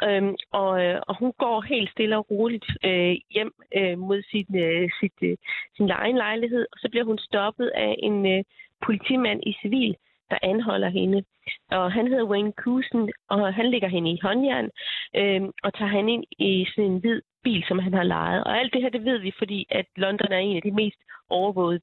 Øhm, 0.03 0.35
og, 0.53 0.85
øh, 0.85 1.01
og 1.09 1.15
hun 1.19 1.33
går 1.39 1.61
helt 1.61 1.91
stille 1.91 2.17
og 2.19 2.31
roligt 2.31 2.69
øh, 2.85 3.17
hjem 3.35 3.53
øh, 3.77 3.99
mod 3.99 4.23
sin, 4.31 4.51
øh, 4.67 4.91
sit, 5.01 5.19
øh, 5.23 5.37
sin 5.77 5.91
egen 5.91 6.17
lejlighed, 6.17 6.67
og 6.73 6.79
så 6.79 6.89
bliver 6.91 7.05
hun 7.05 7.19
stoppet 7.19 7.69
af 7.75 7.95
en 7.99 8.27
øh, 8.35 8.45
politimand 8.87 9.41
i 9.47 9.53
civil, 9.63 9.97
der 10.31 10.39
anholder 10.43 10.89
hende. 10.89 11.25
Og 11.71 11.93
han 11.93 12.07
hedder 12.07 12.25
Wayne 12.25 12.53
Cousin, 12.53 13.11
og 13.31 13.55
han 13.55 13.71
ligger 13.71 13.89
hende 13.89 14.11
i 14.11 14.19
håndjern 14.23 14.69
øh, 15.17 15.43
og 15.65 15.75
tager 15.75 15.91
han 15.97 16.09
ind 16.09 16.25
i 16.39 16.67
sådan 16.75 16.91
en 16.91 16.99
hvid 16.99 17.21
bil, 17.45 17.65
som 17.69 17.79
han 17.79 17.95
har 17.95 18.03
lejet. 18.03 18.45
Og 18.45 18.59
alt 18.59 18.73
det 18.73 18.83
her, 18.83 18.91
det 18.91 19.05
ved 19.05 19.19
vi, 19.19 19.33
fordi 19.39 19.67
at 19.71 19.87
London 19.97 20.33
er 20.33 20.39
en 20.39 20.57
af 20.57 20.63
de 20.63 20.71
mest 20.71 20.99
overvågede 21.31 21.81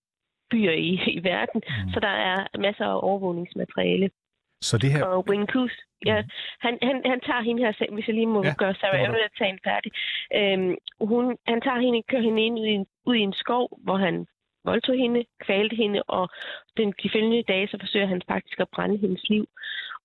byer 0.51 0.71
i, 0.71 0.91
i 1.17 1.23
verden, 1.23 1.61
mm. 1.65 1.91
så 1.93 1.99
der 1.99 2.15
er 2.31 2.57
masser 2.59 2.85
af 2.85 3.03
overvågningsmateriale. 3.03 4.09
Så 4.61 4.77
det 4.77 4.91
her... 4.91 5.05
Og 5.05 5.25
Wayne 5.29 5.47
Coos, 5.47 5.71
ja, 6.05 6.21
mm. 6.21 6.29
han, 6.59 6.77
han, 6.81 7.01
han 7.05 7.19
tager 7.27 7.41
hende 7.41 7.63
her, 7.63 7.93
hvis 7.93 8.07
jeg 8.07 8.15
lige 8.15 8.27
må 8.27 8.43
ja, 8.43 8.53
gøre 8.57 8.75
Sarah 8.75 9.01
Everett-sagen 9.01 9.59
færdig. 9.63 9.91
Øhm, 10.39 10.75
hun, 11.11 11.37
han 11.47 11.61
tager 11.61 11.79
hende, 11.79 12.03
kører 12.09 12.21
hende 12.21 12.45
ind 12.45 12.59
ud 12.59 12.65
i, 12.65 12.75
en, 12.79 12.85
ud 13.05 13.15
i 13.15 13.19
en 13.19 13.33
skov, 13.33 13.79
hvor 13.83 13.97
han 13.97 14.25
voldtog 14.65 14.95
hende, 14.95 15.25
kvalte 15.45 15.75
hende, 15.75 16.03
og 16.03 16.29
den, 16.77 16.93
de 17.03 17.09
følgende 17.13 17.43
dage, 17.43 17.67
så 17.67 17.77
forsøger 17.79 18.05
han 18.05 18.21
faktisk 18.27 18.59
at 18.59 18.69
brænde 18.73 18.97
hendes 18.97 19.29
liv. 19.29 19.45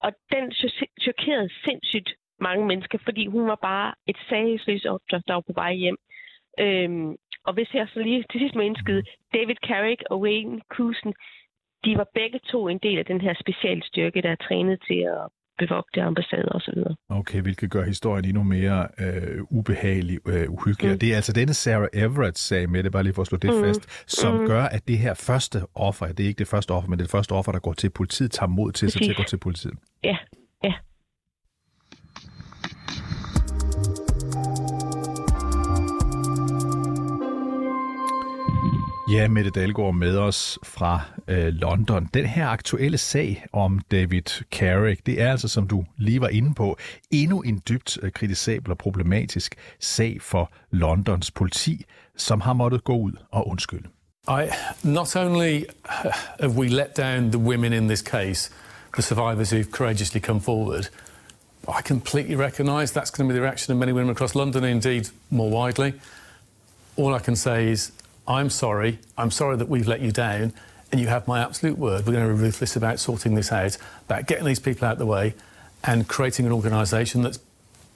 Og 0.01 0.13
den 0.33 0.53
chokerede 1.01 1.51
sindssygt 1.65 2.11
mange 2.41 2.67
mennesker, 2.67 2.99
fordi 3.05 3.27
hun 3.27 3.47
var 3.47 3.59
bare 3.63 3.95
et 4.07 4.17
sagesløst 4.29 4.87
offer, 4.87 5.21
der 5.29 5.35
var 5.35 5.41
på 5.41 5.53
vej 5.53 5.75
hjem. 5.75 5.99
Øhm, 6.61 7.17
og 7.47 7.53
hvis 7.55 7.75
jeg 7.75 7.89
så 7.89 8.01
lige 8.01 8.25
til 8.31 8.41
sidst 8.41 8.55
må 8.55 8.61
indskyde, 8.61 9.03
David 9.35 9.55
Carrick 9.67 10.03
og 10.11 10.21
Wayne 10.21 10.61
Kusen, 10.71 11.15
de 11.85 11.97
var 11.97 12.07
begge 12.15 12.39
to 12.39 12.69
en 12.69 12.79
del 12.79 12.99
af 12.99 13.05
den 13.05 13.21
her 13.21 13.35
specialstyrke, 13.41 14.23
der 14.23 14.31
er 14.31 14.45
trænet 14.47 14.83
til 14.87 15.01
at 15.15 15.29
bevogte 15.63 16.03
ambassader 16.03 16.53
osv. 16.59 16.79
Okay, 17.21 17.41
hvilket 17.43 17.71
gør 17.71 17.85
historien 17.85 18.25
endnu 18.25 18.43
mere 18.43 18.89
øh, 19.01 19.41
ubehagelig, 19.51 20.19
øh, 20.29 20.51
uhyggelig. 20.57 20.93
Mm. 20.93 20.99
Det 20.99 21.13
er 21.13 21.17
altså 21.17 21.33
denne 21.33 21.55
Sarah 21.55 21.89
Everett-sag 21.93 22.71
med 22.71 22.83
det, 22.83 22.93
bare 22.93 23.03
lige 23.03 23.15
for 23.15 23.23
at 23.23 23.29
slå 23.29 23.39
det 23.39 23.55
mm. 23.55 23.65
fast, 23.65 24.11
som 24.21 24.33
mm. 24.37 24.47
gør, 24.47 24.63
at 24.63 24.89
det 24.89 24.99
her 24.99 25.15
første 25.15 25.59
offer, 25.75 26.07
det 26.07 26.21
er 26.21 26.29
ikke 26.29 26.39
det 26.39 26.49
første 26.49 26.71
offer, 26.71 26.89
men 26.91 26.99
det 26.99 27.11
første 27.11 27.33
offer, 27.33 27.53
der 27.53 27.59
går 27.59 27.73
til 27.73 27.91
politiet, 27.91 28.31
tager 28.31 28.49
mod 28.49 28.73
til 28.73 28.91
sig 28.91 29.03
til 29.03 29.11
at 29.11 29.17
gå 29.17 29.23
til 29.23 29.39
politiet. 29.39 29.75
Ja, 30.05 30.17
ja. 30.65 30.73
Ja, 39.13 39.29
Mette 39.29 39.51
Dalgaard 39.51 39.95
med 39.95 40.19
os 40.19 40.59
fra 40.63 41.01
øh, 41.29 41.47
London. 41.47 42.09
Den 42.15 42.27
her 42.27 42.47
aktuelle 42.47 42.99
sag 42.99 43.47
om 43.53 43.81
David 43.91 44.23
Carrick, 44.53 45.07
det 45.07 45.23
er 45.23 45.31
altså, 45.31 45.49
som 45.49 45.69
du 45.69 45.85
lige 45.97 46.21
var 46.21 46.29
inde 46.29 46.55
på, 46.55 46.79
endnu 47.11 47.41
en 47.41 47.63
dybt 47.69 47.99
øh, 48.03 48.13
kritisabel 48.13 48.71
og 48.71 48.79
problematisk 48.79 49.55
sag 49.81 50.19
for 50.23 50.53
Londons 50.71 51.31
politi, 51.31 51.85
som 52.17 52.41
har 52.41 52.53
måttet 52.53 52.85
gå 52.85 52.97
ud 52.97 53.13
og 53.31 53.49
undskylde. 53.49 53.89
I, 54.29 54.49
not 54.83 55.17
only 55.17 55.63
have 56.41 56.53
we 56.53 56.69
let 56.69 56.97
down 56.97 57.31
the 57.31 57.39
women 57.39 57.73
in 57.73 57.89
this 57.89 58.01
case, 58.01 58.53
the 58.93 59.03
survivors 59.03 59.51
who've 59.53 59.71
courageously 59.71 60.21
come 60.21 60.41
forward, 60.41 60.85
I 61.69 61.83
completely 61.89 62.37
recognise 62.37 63.01
that's 63.01 63.11
going 63.17 63.29
to 63.29 63.35
be 63.35 63.39
the 63.39 63.43
reaction 63.43 63.73
of 63.73 63.79
many 63.79 63.93
women 63.93 64.11
across 64.11 64.35
London, 64.35 64.65
indeed 64.65 65.09
more 65.31 65.51
widely. 65.51 65.93
All 66.97 67.15
I 67.15 67.19
can 67.25 67.37
say 67.37 67.73
is 67.73 67.93
I'm 68.31 68.49
sorry. 68.49 69.01
I'm 69.19 69.33
sorry 69.33 69.57
that 69.57 69.69
we've 69.69 69.89
let 69.89 70.01
you 70.01 70.13
down. 70.13 70.53
And 70.93 71.01
you 71.01 71.09
have 71.09 71.27
my 71.27 71.41
absolute 71.41 71.77
word. 71.77 72.07
We're 72.07 72.13
going 72.13 72.29
to 72.29 72.35
be 72.35 72.41
ruthless 72.41 72.77
about 72.77 73.01
sorting 73.01 73.35
this 73.35 73.51
out, 73.51 73.77
about 74.07 74.27
getting 74.27 74.45
these 74.45 74.61
people 74.61 74.87
out 74.87 74.95
of 74.95 74.99
the 74.99 75.07
way 75.07 75.35
and 75.83 76.07
creating 76.07 76.47
an 76.47 76.53
organisation 76.53 77.23
that's 77.23 77.41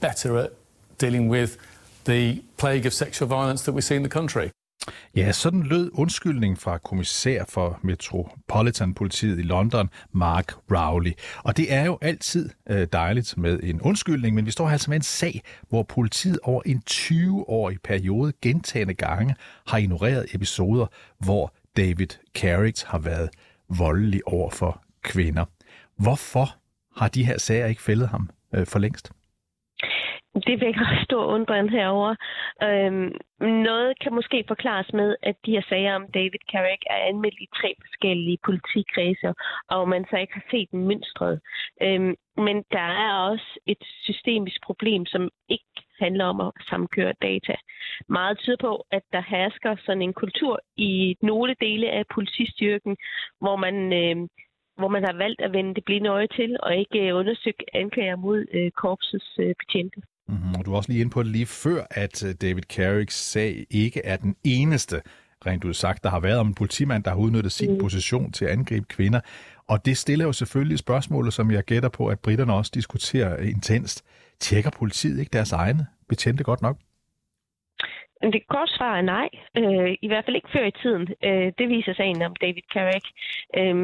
better 0.01 0.37
at 0.39 0.53
dealing 0.99 1.29
with 1.29 1.57
the 2.05 2.43
plague 2.57 2.85
of 2.85 2.93
sexual 2.93 3.29
violence 3.29 3.63
that 3.63 3.73
we 3.73 3.81
see 3.81 3.95
in 3.95 4.03
the 4.03 4.09
country. 4.09 4.51
Ja, 5.17 5.33
sådan 5.33 5.63
lød 5.63 5.91
undskyldning 5.93 6.59
fra 6.59 6.79
kommissær 6.79 7.45
for 7.49 7.79
Metropolitan-politiet 7.83 9.39
i 9.39 9.43
London, 9.43 9.91
Mark 10.13 10.53
Rowley. 10.71 11.13
Og 11.45 11.57
det 11.57 11.73
er 11.73 11.85
jo 11.85 11.99
altid 12.03 12.51
øh, 12.71 12.87
dejligt 12.93 13.37
med 13.37 13.61
en 13.63 13.81
undskyldning, 13.81 14.35
men 14.35 14.47
vi 14.47 14.51
står 14.51 14.67
her 14.67 14.73
altså 14.73 14.91
med 14.91 14.97
en 14.97 15.03
sag, 15.03 15.43
hvor 15.69 15.83
politiet 15.83 16.39
over 16.43 16.63
en 16.67 16.83
20-årig 16.91 17.79
periode 17.85 18.33
gentagende 18.43 18.95
gange 18.95 19.35
har 19.67 19.79
ignoreret 19.79 20.35
episoder, 20.35 20.87
hvor 21.19 21.55
David 21.77 22.09
Carrick 22.35 22.83
har 22.83 22.99
været 22.99 23.31
voldelig 23.69 24.21
over 24.27 24.51
for 24.51 24.83
kvinder. 25.03 25.45
Hvorfor 25.99 26.57
har 26.97 27.09
de 27.09 27.25
her 27.25 27.39
sager 27.39 27.67
ikke 27.67 27.83
fældet 27.83 28.09
ham 28.09 28.31
øh, 28.55 28.67
for 28.67 28.79
længst? 28.79 29.13
Det 30.35 30.61
vækker 30.61 31.05
stor 31.05 31.25
undren 31.25 31.69
herover. 31.69 32.15
Øhm, 32.63 33.13
noget 33.41 33.99
kan 34.01 34.15
måske 34.15 34.45
forklares 34.49 34.93
med, 34.93 35.17
at 35.23 35.37
de 35.47 35.51
her 35.51 35.63
sager 35.69 35.95
om 35.95 36.07
David 36.15 36.43
Carrick 36.53 36.83
er 36.91 36.97
anmeldt 36.97 37.41
i 37.41 37.49
tre 37.61 37.75
forskellige 37.85 38.39
politikredser, 38.45 39.33
og 39.69 39.89
man 39.89 40.07
så 40.11 40.17
ikke 40.17 40.35
har 40.35 40.47
set 40.51 40.71
den 40.71 40.89
mønstret. 40.89 41.41
Øhm, 41.83 42.15
men 42.37 42.57
der 42.73 42.89
er 43.07 43.13
også 43.31 43.59
et 43.67 43.83
systemisk 44.03 44.63
problem, 44.63 45.07
som 45.07 45.31
ikke 45.49 45.75
handler 45.99 46.25
om 46.25 46.41
at 46.41 46.53
samkøre 46.71 47.15
data. 47.23 47.55
Meget 48.09 48.39
tyder 48.39 48.57
på, 48.61 48.87
at 48.91 49.03
der 49.13 49.23
hersker 49.29 49.77
sådan 49.87 50.03
en 50.03 50.13
kultur 50.13 50.61
i 50.77 51.17
nogle 51.23 51.55
dele 51.61 51.91
af 51.91 52.05
politistyrken, 52.15 52.97
hvor 53.41 53.57
man 53.57 53.77
øh, 53.93 54.29
hvor 54.79 54.89
man 54.89 55.05
har 55.05 55.13
valgt 55.13 55.41
at 55.41 55.53
vende 55.53 55.75
det 55.75 55.85
blinde 55.85 56.11
øje 56.11 56.27
til, 56.27 56.57
og 56.63 56.77
ikke 56.77 57.15
undersøge 57.15 57.55
anklager 57.75 58.17
mod 58.17 58.47
øh, 58.53 58.71
korpsets 58.71 59.39
øh, 59.39 59.55
betjente. 59.59 60.03
Mm-hmm. 60.29 60.55
Og 60.59 60.65
du 60.65 60.71
var 60.71 60.77
også 60.77 60.91
lige 60.91 61.01
inde 61.01 61.11
på 61.11 61.23
det 61.23 61.33
lige 61.33 61.47
før, 61.47 61.87
at 61.91 62.25
øh, 62.25 62.35
David 62.43 62.63
Carricks 62.63 63.15
sag 63.15 63.67
ikke 63.71 64.01
er 64.05 64.17
den 64.17 64.37
eneste, 64.45 65.03
rent 65.47 65.65
ud 65.65 65.75
sagt, 65.75 66.03
der 66.03 66.11
har 66.11 66.21
været 66.21 66.39
om 66.39 66.47
en 66.47 66.55
politimand, 66.55 67.05
der 67.05 67.11
har 67.11 67.19
udnyttet 67.19 67.53
sin 67.53 67.73
mm. 67.73 67.79
position 67.79 68.33
til 68.33 68.45
at 68.45 68.51
angribe 68.51 68.87
kvinder. 68.89 69.21
Og 69.69 69.87
det 69.87 69.97
stiller 69.97 70.25
jo 70.25 70.33
selvfølgelig 70.33 70.79
spørgsmålet, 70.79 71.33
som 71.33 71.51
jeg 71.51 71.65
gætter 71.65 71.89
på, 71.89 72.07
at 72.07 72.21
britterne 72.21 72.55
også 72.55 72.71
diskuterer 72.75 73.37
intenst. 73.37 74.05
Tjekker 74.41 74.71
politiet 74.71 75.21
ikke 75.21 75.31
deres 75.33 75.53
egne 75.53 75.87
betjente 76.09 76.45
godt 76.45 76.63
nok? 76.63 76.77
Det 78.33 78.43
korte 78.49 78.73
svar 78.73 78.97
er 78.97 79.03
nej. 79.03 79.29
Øh, 79.57 79.97
I 80.03 80.09
hvert 80.09 80.25
fald 80.25 80.37
ikke 80.37 80.53
før 80.53 80.65
i 80.67 80.79
tiden. 80.83 81.09
Øh, 81.25 81.53
det 81.59 81.69
viser 81.69 81.95
sagen 81.95 82.23
om 82.23 82.37
David 82.41 82.67
Carrick. 82.75 83.07
Øh, 83.59 83.77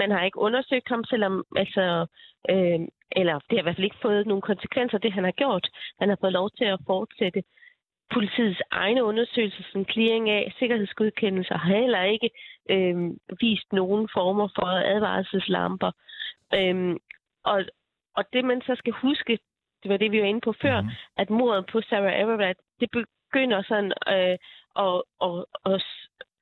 man 0.00 0.10
har 0.10 0.22
ikke 0.24 0.38
undersøgt 0.38 0.88
ham, 0.88 1.04
selvom 1.04 1.44
altså, 1.56 2.06
øh, 2.50 2.80
eller 3.16 3.34
det 3.34 3.52
har 3.56 3.58
i 3.58 3.62
hvert 3.62 3.76
fald 3.76 3.84
ikke 3.84 4.02
fået 4.02 4.26
nogen 4.26 4.42
konsekvenser, 4.42 4.98
det 4.98 5.12
han 5.12 5.24
har 5.24 5.30
gjort. 5.30 5.68
Han 6.00 6.08
har 6.08 6.18
fået 6.20 6.32
lov 6.32 6.50
til 6.50 6.64
at 6.64 6.80
fortsætte. 6.86 7.42
Politiets 8.12 8.62
egne 8.70 9.04
undersøgelser 9.04 9.64
som 9.72 9.84
clearing 9.84 10.30
af 10.30 10.54
sikkerhedsgodkendelser 10.58 11.56
har 11.58 11.74
heller 11.80 12.02
ikke 12.02 12.30
øh, 12.70 12.96
vist 13.40 13.72
nogen 13.72 14.08
former 14.12 14.48
for 14.56 14.66
advarselslamper. 14.66 15.90
Øh, 16.54 16.96
og, 17.44 17.64
og 18.16 18.24
det 18.32 18.44
man 18.44 18.60
så 18.60 18.74
skal 18.78 18.92
huske, 18.92 19.38
det 19.82 19.90
var 19.90 19.96
det, 19.96 20.12
vi 20.12 20.20
var 20.20 20.26
inde 20.26 20.40
på 20.40 20.54
før, 20.62 20.80
mm. 20.80 20.88
at 21.16 21.30
mordet 21.30 21.66
på 21.66 21.80
Sarah 21.80 22.20
Everett, 22.20 22.58
det 22.80 22.90
begynder 22.90 23.62
sådan 23.62 23.92
øh, 24.08 24.38
at, 24.84 25.02
og, 25.18 25.46
og, 25.64 25.80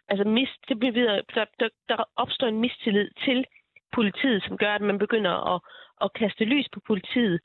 altså 0.08 0.24
mist, 0.24 0.60
det 0.68 0.78
bliver, 0.78 1.22
der, 1.34 1.44
der, 1.60 1.68
der 1.88 2.04
opstår 2.16 2.46
en 2.46 2.60
mistillid 2.60 3.10
til 3.24 3.44
politiet, 3.92 4.44
som 4.46 4.56
gør, 4.56 4.74
at 4.74 4.80
man 4.80 4.98
begynder 4.98 5.54
at, 5.54 5.60
at 6.04 6.12
kaste 6.12 6.44
lys 6.44 6.68
på 6.74 6.80
politiet. 6.86 7.40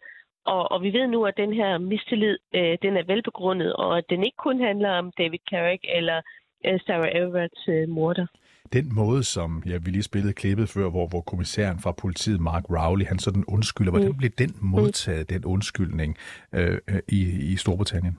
Og, 0.46 0.72
og 0.72 0.84
vi 0.84 0.94
ved 0.94 1.08
nu, 1.08 1.26
at 1.26 1.38
den 1.38 1.54
her 1.54 1.78
mistillid, 1.78 2.38
øh, 2.56 2.78
den 2.82 2.98
er 2.98 3.04
velbegrundet, 3.04 3.74
og 3.74 3.98
at 3.98 4.06
den 4.10 4.24
ikke 4.24 4.38
kun 4.38 4.62
handler 4.62 4.90
om 4.90 5.12
David 5.18 5.40
Carrick 5.50 5.84
eller 5.98 6.22
øh, 6.66 6.80
Sarah 6.86 7.12
Everetts 7.16 7.68
øh, 7.68 7.90
morder. 7.90 8.28
Den 8.74 8.96
måde, 8.96 9.24
som 9.24 9.64
ja, 9.66 9.78
vi 9.86 9.92
lige 9.92 10.04
spillede 10.04 10.34
klippet 10.34 10.70
før, 10.70 10.90
hvor, 10.90 11.08
hvor 11.08 11.22
kommissæren 11.22 11.80
fra 11.80 11.92
politiet, 11.92 12.42
Mark 12.42 12.64
Rowley, 12.70 13.06
han 13.06 13.20
sådan 13.20 13.44
undskylder. 13.48 13.92
Hvordan 13.92 14.12
mm. 14.12 14.18
blev 14.18 14.32
den 14.32 14.52
modtaget, 14.62 15.26
mm. 15.30 15.34
den 15.34 15.46
undskyldning, 15.46 16.18
øh, 16.56 16.78
øh, 16.90 17.02
i, 17.08 17.22
i 17.54 17.56
Storbritannien? 17.56 18.18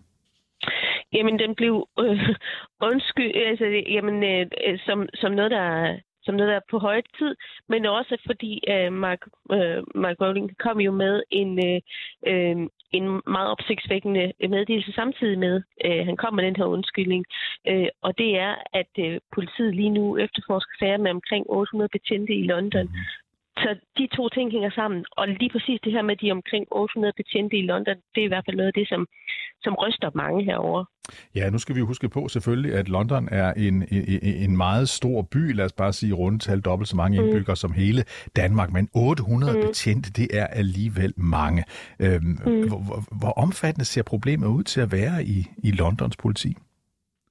Jamen, 1.12 1.38
den 1.38 1.54
blev 1.54 1.88
øh, 1.98 2.28
undskyld, 2.90 3.32
altså, 3.50 3.64
jamen, 3.64 4.16
øh, 4.24 4.78
som, 4.86 5.08
som 5.14 5.32
noget, 5.32 5.50
der 5.50 5.98
som 6.28 6.34
noget, 6.34 6.50
der 6.50 6.56
er 6.56 6.70
på 6.70 6.78
højt 6.78 7.08
tid, 7.18 7.32
men 7.68 7.86
også 7.86 8.16
fordi 8.26 8.52
øh, 8.72 8.92
Mark, 8.92 9.22
øh, 9.52 9.80
Mark 9.94 10.16
Rowling 10.20 10.58
kom 10.58 10.80
jo 10.80 10.92
med 10.92 11.22
en, 11.30 11.50
øh, 11.68 11.80
øh, 12.30 12.56
en 12.98 13.04
meget 13.34 13.48
opsigtsvækkende 13.54 14.32
meddelelse 14.54 14.92
samtidig 14.92 15.38
med, 15.38 15.62
øh, 15.84 16.06
han 16.08 16.16
kom 16.16 16.34
med 16.34 16.44
den 16.44 16.56
her 16.56 16.64
undskyldning. 16.64 17.24
Øh, 17.68 17.88
og 18.02 18.18
det 18.18 18.30
er, 18.38 18.54
at 18.72 18.92
øh, 18.98 19.20
politiet 19.34 19.74
lige 19.74 19.96
nu 19.98 20.04
efterforsker 20.18 20.74
sager 20.78 20.98
med 20.98 21.10
omkring 21.10 21.44
800 21.48 21.88
betjente 21.92 22.34
i 22.34 22.42
London. 22.42 22.88
Så 23.62 23.70
de 23.98 24.06
to 24.16 24.28
ting 24.28 24.52
hænger 24.52 24.70
sammen. 24.70 25.04
Og 25.10 25.28
lige 25.28 25.50
præcis 25.50 25.80
det 25.84 25.92
her 25.92 26.02
med 26.02 26.16
de 26.16 26.32
omkring 26.32 26.66
800 26.70 27.12
betjente 27.16 27.56
i 27.56 27.62
London, 27.62 27.96
det 28.14 28.20
er 28.20 28.24
i 28.24 28.32
hvert 28.32 28.44
fald 28.46 28.56
noget 28.56 28.66
af 28.66 28.72
det, 28.80 28.88
som, 28.88 29.06
som 29.62 29.74
ryster 29.74 30.10
mange 30.14 30.44
herover. 30.44 30.84
Ja, 31.34 31.50
nu 31.50 31.58
skal 31.58 31.76
vi 31.76 31.80
huske 31.80 32.08
på 32.08 32.28
selvfølgelig, 32.28 32.74
at 32.74 32.88
London 32.88 33.28
er 33.32 33.52
en, 33.52 33.74
en, 33.90 34.18
en 34.22 34.56
meget 34.56 34.88
stor 34.88 35.22
by, 35.22 35.54
lad 35.54 35.64
os 35.64 35.72
bare 35.72 35.92
sige 35.92 36.12
rundtal 36.14 36.60
dobbelt 36.60 36.88
så 36.88 36.96
mange 36.96 37.20
mm. 37.20 37.24
indbyggere 37.24 37.52
mm. 37.52 37.62
som 37.64 37.72
hele 37.72 38.04
Danmark, 38.36 38.72
men 38.72 38.88
800 38.94 39.52
mm. 39.52 39.60
betjente, 39.66 40.12
det 40.12 40.28
er 40.40 40.46
alligevel 40.46 41.12
mange. 41.16 41.64
Øhm, 42.00 42.38
mm. 42.46 42.68
hvor, 42.68 42.80
hvor, 42.86 43.00
hvor 43.20 43.32
omfattende 43.44 43.84
ser 43.84 44.02
problemet 44.02 44.46
ud 44.46 44.62
til 44.62 44.80
at 44.80 44.92
være 44.92 45.24
i, 45.24 45.38
i 45.68 45.70
Londons 45.70 46.16
politi? 46.16 46.54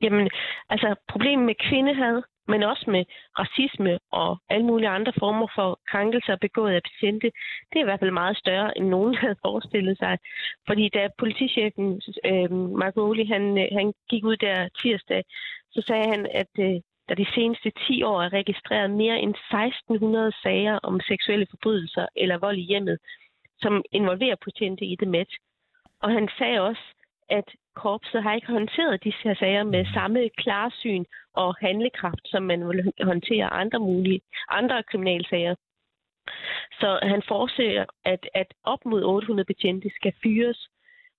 Jamen, 0.01 0.29
altså 0.69 0.95
problemet 1.09 1.45
med 1.45 1.55
kvindehad, 1.69 2.21
men 2.47 2.63
også 2.63 2.85
med 2.87 3.03
racisme 3.39 3.99
og 4.11 4.37
alle 4.49 4.65
mulige 4.65 4.89
andre 4.89 5.13
former 5.19 5.47
for 5.55 5.79
krænkelser 5.91 6.35
begået 6.35 6.73
af 6.73 6.81
patiente, 6.83 7.31
det 7.69 7.75
er 7.77 7.83
i 7.83 7.89
hvert 7.89 7.99
fald 7.99 8.11
meget 8.11 8.37
større, 8.37 8.77
end 8.77 8.87
nogen 8.87 9.15
havde 9.21 9.35
forestillet 9.45 9.97
sig. 9.97 10.17
Fordi 10.67 10.89
da 10.89 11.09
politichefen, 11.17 12.01
øh, 12.25 12.51
Marco 12.51 13.01
Oli, 13.09 13.25
han, 13.25 13.57
øh, 13.57 13.67
han 13.71 13.93
gik 14.09 14.23
ud 14.25 14.37
der 14.37 14.69
tirsdag, 14.81 15.23
så 15.71 15.81
sagde 15.87 16.07
han, 16.13 16.27
at 16.41 16.51
øh, 16.59 16.75
der 17.09 17.15
de 17.15 17.33
seneste 17.35 17.71
10 17.87 18.03
år 18.03 18.21
er 18.21 18.33
registreret 18.33 18.91
mere 18.91 19.19
end 19.19 19.35
1600 19.35 20.31
sager 20.43 20.79
om 20.83 20.99
seksuelle 20.99 21.47
forbrydelser 21.49 22.05
eller 22.15 22.37
vold 22.37 22.57
i 22.57 22.69
hjemmet, 22.71 22.97
som 23.61 23.83
involverer 23.91 24.35
patiente 24.35 24.85
i 24.85 24.95
det 24.95 25.07
med. 25.07 25.25
Og 26.01 26.11
han 26.11 26.29
sagde 26.37 26.61
også, 26.61 26.85
at 27.29 27.47
korpset 27.83 28.23
har 28.23 28.33
ikke 28.33 28.55
håndteret 28.57 29.03
disse 29.03 29.21
her 29.23 29.35
sager 29.41 29.63
med 29.63 29.85
samme 29.97 30.19
klarsyn 30.41 31.03
og 31.41 31.49
handlekraft, 31.65 32.23
som 32.25 32.43
man 32.43 32.59
vil 32.69 32.79
håndtere 33.11 33.45
andre 33.61 33.79
mulige 33.79 34.21
andre 34.59 34.83
kriminalsager. 34.89 35.55
Så 36.79 36.89
han 37.13 37.21
forser, 37.27 37.85
at, 38.05 38.23
at 38.41 38.49
op 38.63 38.81
mod 38.85 39.03
800 39.03 39.45
betjente 39.45 39.89
skal 39.99 40.13
fyres, 40.23 40.59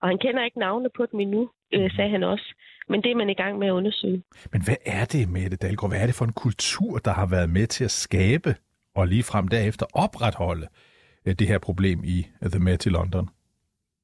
og 0.00 0.08
han 0.08 0.18
kender 0.18 0.44
ikke 0.44 0.58
navne 0.58 0.88
på 0.96 1.06
dem 1.10 1.20
endnu, 1.20 1.50
øh, 1.74 1.90
sagde 1.96 2.10
han 2.10 2.22
også. 2.22 2.48
Men 2.88 3.02
det 3.02 3.10
er 3.10 3.16
man 3.22 3.30
i 3.30 3.34
gang 3.42 3.58
med 3.58 3.66
at 3.66 3.76
undersøge. 3.80 4.22
Men 4.52 4.62
hvad 4.64 4.80
er 4.86 5.04
det, 5.04 5.28
Mette 5.28 5.56
Dahlgaard? 5.56 5.90
Hvad 5.90 6.02
er 6.02 6.06
det 6.06 6.14
for 6.14 6.24
en 6.24 6.38
kultur, 6.46 6.98
der 6.98 7.12
har 7.20 7.26
været 7.26 7.50
med 7.50 7.66
til 7.66 7.84
at 7.84 7.90
skabe 7.90 8.54
og 8.94 9.06
lige 9.08 9.22
frem 9.22 9.48
derefter 9.48 9.86
opretholde 9.94 10.66
øh, 11.26 11.34
det 11.38 11.46
her 11.48 11.58
problem 11.58 12.04
i 12.04 12.26
øh, 12.42 12.50
The 12.50 12.60
Met 12.60 12.86
i 12.86 12.88
London? 12.88 13.28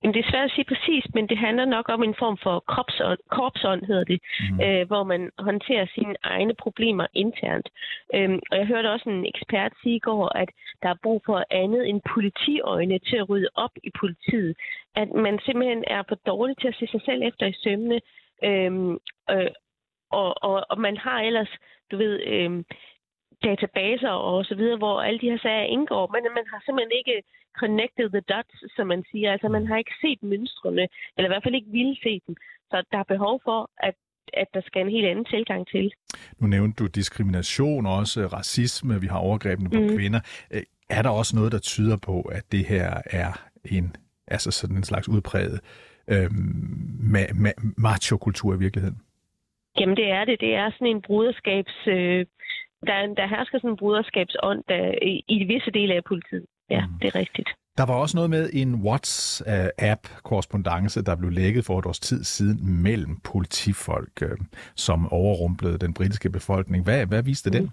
Jamen, 0.05 0.15
det 0.15 0.25
er 0.25 0.31
svært 0.31 0.45
at 0.45 0.55
sige 0.55 0.65
præcis, 0.65 1.05
men 1.15 1.29
det 1.29 1.39
handler 1.39 1.65
nok 1.65 1.89
om 1.89 2.03
en 2.03 2.15
form 2.19 2.39
for 2.43 2.65
korpsånd, 2.75 3.19
korpsånd 3.31 3.83
hedder 3.85 4.05
det, 4.05 4.21
mm. 4.51 4.61
øh, 4.65 4.87
hvor 4.87 5.05
man 5.05 5.31
håndterer 5.39 5.87
sine 5.95 6.15
egne 6.23 6.55
problemer 6.55 7.07
internt. 7.15 7.69
Øhm, 8.15 8.41
og 8.51 8.59
jeg 8.59 8.67
hørte 8.67 8.91
også 8.91 9.09
en 9.11 9.27
ekspert 9.27 9.73
sige 9.83 9.97
i 9.97 10.07
går, 10.09 10.29
at 10.43 10.51
der 10.83 10.89
er 10.89 11.03
brug 11.03 11.23
for 11.27 11.45
andet 11.51 11.89
end 11.89 12.01
politiøjne 12.15 12.99
til 12.99 13.17
at 13.17 13.29
rydde 13.29 13.49
op 13.55 13.75
i 13.83 13.91
politiet. 14.01 14.57
At 14.97 15.09
man 15.13 15.39
simpelthen 15.47 15.85
er 15.87 16.03
for 16.09 16.19
dårlig 16.27 16.57
til 16.59 16.69
at 16.69 16.77
se 16.79 16.87
sig 16.87 17.03
selv 17.05 17.23
efter 17.23 17.47
i 17.47 17.61
sømne, 17.65 18.01
øhm, 18.45 18.93
øh, 19.31 19.51
og, 20.11 20.45
og, 20.49 20.67
og 20.71 20.81
man 20.81 20.97
har 20.97 21.21
ellers, 21.21 21.53
du 21.91 21.97
ved, 21.97 22.21
øhm, 22.27 22.65
databaser 23.49 24.15
og 24.31 24.45
så 24.45 24.55
videre, 24.55 24.79
hvor 24.83 24.97
alle 25.07 25.21
de 25.21 25.31
her 25.31 25.39
sager 25.39 25.67
indgår, 25.77 26.05
men 26.15 26.23
man 26.39 26.47
har 26.53 26.61
simpelthen 26.65 26.95
ikke 27.01 27.17
connected 27.63 28.07
the 28.17 28.25
dots, 28.33 28.57
som 28.77 28.87
man 28.87 29.03
siger. 29.11 29.33
Altså 29.33 29.49
man 29.49 29.67
har 29.67 29.77
ikke 29.77 29.95
set 30.05 30.23
mønstrene, 30.23 30.85
eller 31.15 31.29
i 31.29 31.33
hvert 31.33 31.45
fald 31.45 31.55
ikke 31.55 31.77
ville 31.79 31.97
se 32.07 32.13
dem. 32.27 32.35
Så 32.71 32.77
der 32.93 32.99
er 32.99 33.13
behov 33.15 33.41
for, 33.45 33.71
at 33.89 33.95
at 34.33 34.49
der 34.55 34.61
skal 34.61 34.83
en 34.83 34.91
helt 34.91 35.07
anden 35.07 35.25
tilgang 35.25 35.67
til. 35.67 35.93
Nu 36.39 36.47
nævnte 36.47 36.85
du 36.85 36.87
diskrimination, 36.87 37.87
også 37.87 38.21
racisme, 38.21 39.01
vi 39.01 39.07
har 39.07 39.19
overgrebene 39.19 39.71
på 39.71 39.81
mm. 39.81 39.97
kvinder. 39.97 40.21
Øh, 40.51 40.63
er 40.91 41.03
der 41.03 41.11
også 41.11 41.37
noget, 41.37 41.53
der 41.53 41.59
tyder 41.59 41.97
på, 41.97 42.21
at 42.21 42.43
det 42.53 42.65
her 42.67 43.03
er 43.11 43.33
en, 43.65 43.97
altså 44.27 44.51
sådan 44.51 44.77
en 44.77 44.85
slags 44.85 45.09
udpræget 45.09 45.61
øhm, 46.09 47.11
ma- 47.15 47.33
ma- 47.45 47.73
macho-kultur 47.79 48.55
i 48.55 48.59
virkeligheden? 48.59 48.99
Jamen 49.79 49.97
det 49.97 50.11
er 50.11 50.25
det. 50.25 50.41
Det 50.41 50.55
er 50.55 50.71
sådan 50.71 50.87
en 50.87 51.03
bruderskabs... 51.03 51.87
Øh, 51.87 52.27
der, 52.85 53.15
der 53.15 53.27
hersker 53.27 53.59
sådan 53.59 53.71
en 53.71 53.77
bruderskabsånd 53.77 54.63
der, 54.69 54.95
i, 55.03 55.25
i 55.29 55.45
visse 55.45 55.71
dele 55.71 55.95
af 55.95 56.05
politiet. 56.05 56.47
Ja, 56.71 56.87
mm. 56.87 56.93
det 57.03 57.09
er 57.09 57.15
rigtigt. 57.15 57.49
Der 57.79 57.87
var 57.87 57.95
også 57.95 58.17
noget 58.17 58.31
med 58.31 58.51
en 58.53 58.75
WhatsApp-korrespondence, 58.75 61.05
der 61.05 61.17
blev 61.17 61.31
lækket 61.31 61.65
for 61.65 61.79
et 61.79 61.87
års 61.87 62.01
tid 62.01 62.25
siden 62.25 62.83
mellem 62.83 63.21
politifolk, 63.33 64.23
øh, 64.23 64.39
som 64.77 65.13
overrumplede 65.13 65.79
den 65.79 65.95
britiske 65.95 66.31
befolkning. 66.31 66.85
Hvad, 66.85 67.07
hvad 67.07 67.23
viste 67.23 67.51
den? 67.51 67.63
Mm. 67.63 67.71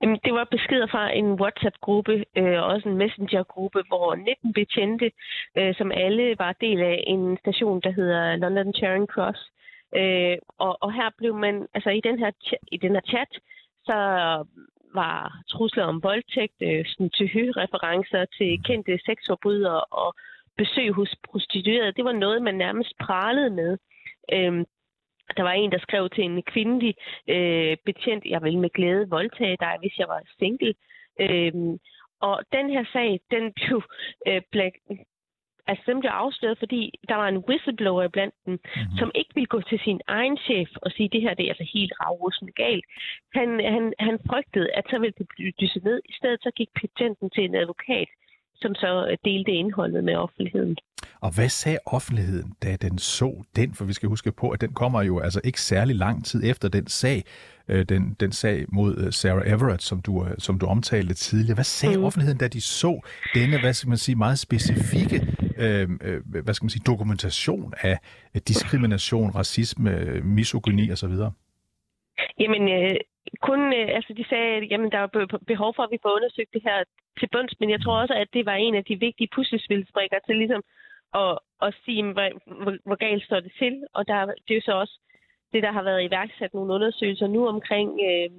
Jamen, 0.00 0.18
det 0.24 0.34
var 0.34 0.46
beskeder 0.50 0.86
fra 0.86 1.12
en 1.20 1.28
WhatsApp-gruppe 1.40 2.24
øh, 2.38 2.58
og 2.62 2.64
også 2.64 2.88
en 2.88 2.96
Messenger-gruppe, 2.96 3.82
hvor 3.88 4.14
19 4.14 4.52
betjente, 4.52 5.10
øh, 5.58 5.74
som 5.74 5.92
alle 5.92 6.34
var 6.38 6.52
del 6.60 6.80
af 6.80 7.04
en 7.06 7.38
station, 7.42 7.80
der 7.80 7.90
hedder 7.90 8.36
London 8.36 8.74
Charing 8.74 9.06
Cross. 9.06 9.40
Øh, 10.00 10.36
og, 10.58 10.72
og 10.84 10.92
her 10.92 11.08
blev 11.18 11.34
man, 11.34 11.66
altså 11.74 11.90
i 11.90 12.00
den 12.08 12.18
her, 12.18 12.30
i 12.72 12.76
den 12.76 12.92
her 12.92 13.04
chat, 13.12 13.32
så 13.86 13.98
var 14.94 15.42
trusler 15.48 15.84
om 15.84 16.02
voldtægt, 16.02 16.58
øh, 16.62 16.84
sådan 16.86 17.10
til 17.10 17.28
referencer 17.62 18.24
til 18.38 18.62
kendte 18.64 18.98
sexforbrydere 19.06 19.80
og 19.80 20.14
besøg 20.56 20.92
hos 20.92 21.14
prostituerede. 21.28 21.92
Det 21.92 22.04
var 22.04 22.12
noget, 22.12 22.42
man 22.42 22.54
nærmest 22.54 22.92
pralede 23.00 23.50
med. 23.50 23.78
Øhm, 24.32 24.64
der 25.36 25.42
var 25.42 25.52
en, 25.52 25.72
der 25.72 25.78
skrev 25.78 26.10
til 26.10 26.24
en 26.24 26.42
kvindelig 26.42 26.94
øh, 27.28 27.76
betjent, 27.84 28.24
jeg 28.24 28.42
ville 28.42 28.60
med 28.60 28.70
glæde 28.70 29.10
voldtage 29.10 29.56
dig, 29.60 29.76
hvis 29.80 29.98
jeg 29.98 30.08
var 30.08 30.22
single. 30.38 30.74
Øhm, 31.20 31.78
og 32.20 32.42
den 32.52 32.70
her 32.70 32.84
sag, 32.92 33.20
den 33.30 33.52
blev 33.52 33.82
øh, 34.28 34.42
altså 35.66 35.84
dem 35.86 36.00
blev 36.00 36.10
afsløret, 36.22 36.58
fordi 36.58 36.82
der 37.08 37.16
var 37.22 37.28
en 37.28 37.44
whistleblower 37.48 38.08
blandt 38.08 38.34
dem, 38.46 38.52
mm-hmm. 38.52 38.98
som 38.98 39.10
ikke 39.14 39.34
ville 39.34 39.52
gå 39.54 39.60
til 39.60 39.80
sin 39.86 40.00
egen 40.06 40.36
chef 40.46 40.68
og 40.82 40.90
sige, 40.90 41.08
det 41.12 41.20
her 41.22 41.34
det 41.34 41.44
er 41.44 41.52
altså 41.54 41.68
helt 41.76 41.92
ravrussende 42.00 42.52
galt. 42.52 42.84
Han, 43.38 43.48
han, 43.74 43.84
han 44.06 44.16
frygtede, 44.28 44.68
at 44.78 44.84
så 44.90 44.98
ville 44.98 45.18
det 45.18 45.26
blive 45.34 45.52
dysset 45.60 45.84
ned. 45.84 46.00
I 46.04 46.12
stedet 46.18 46.40
så 46.42 46.50
gik 46.58 46.70
patenten 46.80 47.30
til 47.30 47.44
en 47.44 47.54
advokat, 47.54 48.08
som 48.62 48.74
så 48.74 49.16
delte 49.24 49.52
indholdet 49.52 50.04
med 50.04 50.14
offentligheden. 50.14 50.76
Og 51.20 51.34
hvad 51.34 51.48
sagde 51.48 51.78
offentligheden, 51.86 52.52
da 52.62 52.76
den 52.76 52.98
så 52.98 53.44
den? 53.56 53.74
For 53.74 53.84
vi 53.84 53.92
skal 53.92 54.08
huske 54.08 54.32
på, 54.32 54.50
at 54.50 54.60
den 54.60 54.72
kommer 54.72 55.02
jo 55.02 55.18
altså 55.20 55.40
ikke 55.44 55.60
særlig 55.60 55.96
lang 55.96 56.24
tid 56.24 56.44
efter 56.44 56.68
den 56.68 56.86
sag, 56.86 57.24
øh, 57.68 57.84
den, 57.88 58.16
den 58.20 58.32
sag 58.32 58.64
mod 58.68 58.96
øh, 58.96 59.12
Sarah 59.12 59.52
Everett, 59.52 59.82
som 59.82 60.02
du, 60.02 60.24
øh, 60.24 60.30
som 60.38 60.58
du 60.58 60.66
omtalte 60.66 61.14
tidligere. 61.14 61.54
Hvad 61.54 61.64
sagde 61.64 61.98
mm. 61.98 62.04
offentligheden, 62.04 62.38
da 62.38 62.48
de 62.48 62.60
så 62.60 63.00
denne, 63.34 63.60
hvad 63.60 63.72
skal 63.72 63.88
man 63.88 63.98
sige, 63.98 64.16
meget 64.16 64.38
specifikke 64.38 65.26
Øh, 65.62 65.88
øh, 66.06 66.20
hvad 66.44 66.54
skal 66.54 66.64
man 66.64 66.74
sige, 66.76 66.90
dokumentation 66.92 67.74
af 67.82 67.96
diskrimination, 68.48 69.30
racisme, 69.30 69.90
misogyni 70.36 70.90
osv.? 70.92 71.14
Jamen, 72.40 72.62
øh, 72.76 72.96
kun, 73.48 73.60
øh, 73.78 73.88
altså 73.96 74.12
de 74.18 74.24
sagde, 74.28 74.50
at 74.56 74.70
jamen, 74.70 74.90
der 74.90 75.00
var 75.00 75.38
behov 75.46 75.70
for, 75.76 75.82
at 75.82 75.92
vi 75.94 75.98
får 76.02 76.16
undersøgt 76.16 76.54
det 76.54 76.62
her 76.68 76.84
til 77.18 77.28
bunds, 77.32 77.60
men 77.60 77.70
jeg 77.70 77.80
tror 77.82 78.00
også, 78.02 78.14
at 78.14 78.28
det 78.32 78.46
var 78.46 78.54
en 78.54 78.74
af 78.74 78.84
de 78.84 79.00
vigtige 79.06 79.28
puslespilsbrikker 79.34 80.18
til 80.26 80.36
ligesom 80.36 80.62
at, 81.14 81.38
at 81.66 81.74
sige, 81.84 82.02
hvor, 82.02 82.28
hvor, 82.62 82.74
hvor 82.86 82.98
galt 83.06 83.24
står 83.24 83.40
det 83.40 83.52
til. 83.58 83.74
Og 83.94 84.08
der, 84.08 84.18
det 84.44 84.50
er 84.50 84.60
jo 84.60 84.68
så 84.70 84.72
også 84.72 84.98
det, 85.52 85.62
der 85.62 85.72
har 85.72 85.82
været 85.82 86.04
iværksat 86.04 86.54
nogle 86.54 86.74
undersøgelser 86.74 87.26
nu 87.26 87.48
omkring 87.48 87.90
øh, 88.08 88.30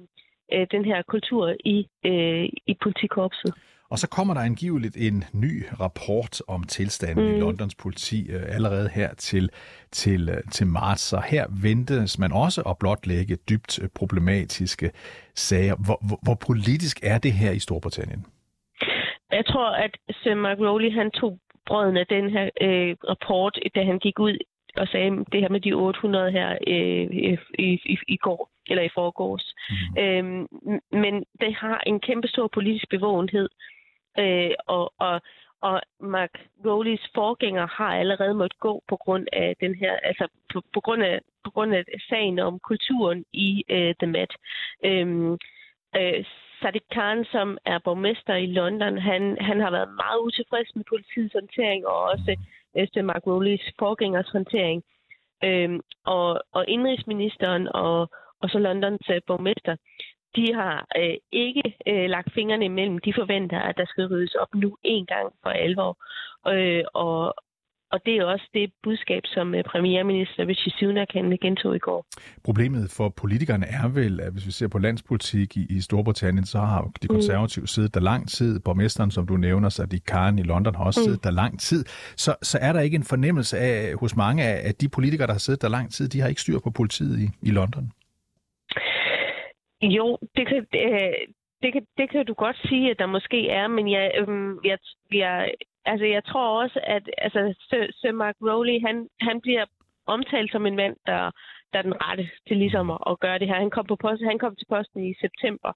øh, 0.52 0.66
den 0.70 0.84
her 0.84 1.02
kultur 1.02 1.54
i, 1.64 1.86
øh, 2.04 2.48
i 2.66 2.74
politikorpset. 2.82 3.54
Og 3.90 3.98
så 3.98 4.08
kommer 4.08 4.34
der 4.34 4.40
angiveligt 4.40 4.96
en 4.96 5.24
ny 5.32 5.64
rapport 5.80 6.42
om 6.48 6.62
tilstanden 6.62 7.24
mm. 7.28 7.34
i 7.34 7.40
Londons 7.40 7.74
politi 7.74 8.30
øh, 8.30 8.42
allerede 8.48 8.88
her 8.88 9.14
til, 9.14 9.50
til, 9.92 10.28
øh, 10.28 10.42
til 10.52 10.66
marts. 10.66 11.02
Så 11.02 11.22
her 11.30 11.44
ventes 11.62 12.18
man 12.18 12.32
også 12.32 12.60
at 12.70 12.78
blotlægge 12.78 13.36
dybt 13.50 13.82
øh, 13.82 13.88
problematiske 13.94 14.90
sager. 15.34 15.76
Hvor, 15.86 15.98
hvor, 16.08 16.18
hvor 16.22 16.38
politisk 16.46 16.96
er 17.02 17.18
det 17.18 17.32
her 17.32 17.50
i 17.50 17.58
Storbritannien? 17.58 18.26
Jeg 19.32 19.46
tror, 19.46 19.70
at 19.70 19.90
Sir 20.10 20.34
Mark 20.34 20.58
Rowley 20.58 20.92
han 20.92 21.10
tog 21.10 21.38
brøden 21.66 21.96
af 21.96 22.06
den 22.06 22.30
her 22.30 22.44
øh, 22.60 22.96
rapport, 23.08 23.58
da 23.74 23.84
han 23.84 23.98
gik 23.98 24.18
ud 24.18 24.38
og 24.76 24.88
sagde 24.88 25.10
det 25.32 25.40
her 25.40 25.48
med 25.48 25.60
de 25.60 25.72
800 25.72 26.32
her 26.32 26.50
øh, 26.66 27.06
i, 27.58 27.80
i, 27.92 27.98
i 28.08 28.16
går, 28.16 28.50
eller 28.70 28.82
i 28.82 28.94
forgårs. 28.94 29.54
Mm. 29.70 30.02
Øhm, 30.02 30.46
men 31.02 31.14
det 31.40 31.54
har 31.54 31.82
en 31.86 32.00
kæmpe 32.00 32.28
stor 32.28 32.48
politisk 32.54 32.88
bevågenhed. 32.90 33.48
Øh, 34.18 34.50
og, 34.66 34.92
og, 34.98 35.20
og 35.60 35.80
Mark 36.00 36.34
Rowleys 36.66 37.10
forgænger 37.14 37.66
har 37.66 37.96
allerede 37.96 38.34
måttet 38.34 38.60
gå 38.60 38.82
på 38.88 38.96
grund 38.96 39.26
af 39.32 39.56
den 39.60 39.74
her, 39.74 39.96
altså 40.02 40.28
på, 40.52 40.62
på, 40.74 40.80
grund, 40.80 41.02
af, 41.02 41.20
på 41.44 41.50
grund 41.50 41.74
af 41.74 41.84
sagen 42.08 42.38
om 42.38 42.58
kulturen 42.58 43.24
i 43.32 43.64
øh, 43.68 43.94
The 44.00 44.06
Met. 44.06 44.32
Øhm, 44.84 45.32
øh, 45.96 46.24
Sadiq 46.62 46.86
Khan, 46.90 47.24
som 47.24 47.58
er 47.64 47.78
borgmester 47.78 48.34
i 48.34 48.46
London, 48.46 48.98
han, 48.98 49.36
han 49.40 49.60
har 49.60 49.70
været 49.70 49.88
meget 49.88 50.18
utilfreds 50.20 50.76
med 50.76 50.84
politiets 50.88 51.32
håndtering, 51.32 51.86
og 51.86 52.02
også 52.02 52.36
efter 52.74 53.02
Mark 53.02 53.26
Rowleys 53.26 53.72
forgængers 53.78 54.28
håndtering. 54.28 54.82
Øhm, 55.44 55.80
og, 56.04 56.40
og 56.52 56.68
indrigsministeren 56.68 57.68
og, 57.74 58.10
og 58.42 58.50
så 58.50 58.58
Londons 58.58 59.10
øh, 59.10 59.20
borgmester, 59.26 59.76
de 60.36 60.54
har 60.54 60.86
øh, 61.00 61.16
ikke 61.32 61.66
øh, 61.90 62.06
lagt 62.14 62.32
fingrene 62.34 62.64
imellem. 62.64 62.98
De 62.98 63.12
forventer, 63.20 63.58
at 63.60 63.74
der 63.76 63.86
skal 63.86 64.06
ryddes 64.06 64.34
op 64.34 64.54
nu 64.54 64.76
en 64.84 65.06
gang 65.06 65.26
for 65.42 65.50
alvor. 65.50 65.92
Øh, 66.54 66.84
og, 66.94 67.34
og 67.92 67.98
det 68.06 68.16
er 68.16 68.24
også 68.24 68.46
det 68.54 68.72
budskab, 68.82 69.22
som 69.24 69.54
øh, 69.54 69.64
premierminister 69.64 70.46
Rishi 70.48 70.70
Sunak 70.78 71.08
gentog 71.42 71.76
i 71.76 71.78
går. 71.78 72.06
Problemet 72.44 72.90
for 72.90 73.08
politikerne 73.08 73.66
er 73.66 73.88
vel, 73.88 74.20
at 74.20 74.32
hvis 74.32 74.46
vi 74.46 74.50
ser 74.50 74.68
på 74.68 74.78
landspolitik 74.78 75.56
i, 75.56 75.66
i 75.76 75.80
Storbritannien, 75.80 76.46
så 76.46 76.58
har 76.58 76.90
de 77.02 77.08
konservative 77.08 77.62
mm. 77.62 77.66
siddet 77.66 77.94
der 77.94 78.00
lang 78.00 78.28
tid. 78.28 78.60
Borgmesteren, 78.60 79.10
som 79.10 79.26
du 79.26 79.36
nævner, 79.36 79.68
Sadiq 79.68 80.04
Khan 80.06 80.38
i 80.38 80.42
London, 80.42 80.74
har 80.74 80.84
også 80.84 81.00
mm. 81.00 81.04
siddet 81.04 81.24
der 81.24 81.30
lang 81.30 81.60
tid. 81.60 81.84
Så, 82.16 82.34
så 82.42 82.58
er 82.60 82.72
der 82.72 82.80
ikke 82.80 82.94
en 82.94 83.04
fornemmelse 83.04 83.58
af, 83.58 83.94
hos 83.94 84.16
mange 84.16 84.44
af, 84.44 84.68
at 84.68 84.80
de 84.80 84.88
politikere, 84.88 85.26
der 85.26 85.32
har 85.32 85.38
siddet 85.38 85.62
der 85.62 85.68
lang 85.68 85.92
tid, 85.92 86.08
de 86.08 86.20
har 86.20 86.28
ikke 86.28 86.40
styr 86.40 86.58
på 86.58 86.70
politiet 86.70 87.18
i, 87.18 87.28
i 87.42 87.50
London? 87.50 87.92
Jo, 89.82 90.18
det 90.36 90.46
kan, 90.46 90.66
øh, 90.74 91.12
det, 91.62 91.72
kan, 91.72 91.86
det 91.98 92.10
kan 92.10 92.26
du 92.26 92.34
godt 92.34 92.56
sige, 92.68 92.90
at 92.90 92.98
der 92.98 93.06
måske 93.06 93.48
er, 93.48 93.68
men 93.68 93.90
jeg, 93.90 94.12
øh, 94.18 94.56
jeg, 94.64 94.78
jeg, 95.12 95.54
altså, 95.84 96.06
jeg 96.06 96.24
tror 96.24 96.62
også, 96.62 96.80
at 96.82 97.10
altså, 97.18 97.54
Sir, 97.68 97.86
Sir 97.90 98.12
Mark 98.12 98.36
Rowley, 98.42 98.80
han, 98.86 99.08
han 99.20 99.40
bliver 99.40 99.64
omtalt 100.06 100.52
som 100.52 100.66
en 100.66 100.76
mand, 100.76 100.96
der, 101.06 101.30
der 101.72 101.78
er 101.78 101.82
den 101.82 102.02
rette 102.02 102.28
til 102.48 102.56
ligesom 102.56 102.90
at, 102.90 102.98
at 103.06 103.20
gøre 103.20 103.38
det 103.38 103.48
her. 103.48 103.54
Han 103.54 103.70
kom, 103.70 103.86
på 103.86 103.96
post, 103.96 104.22
han 104.22 104.38
kom 104.38 104.56
til 104.56 104.66
posten 104.68 105.04
i 105.04 105.14
september, 105.20 105.72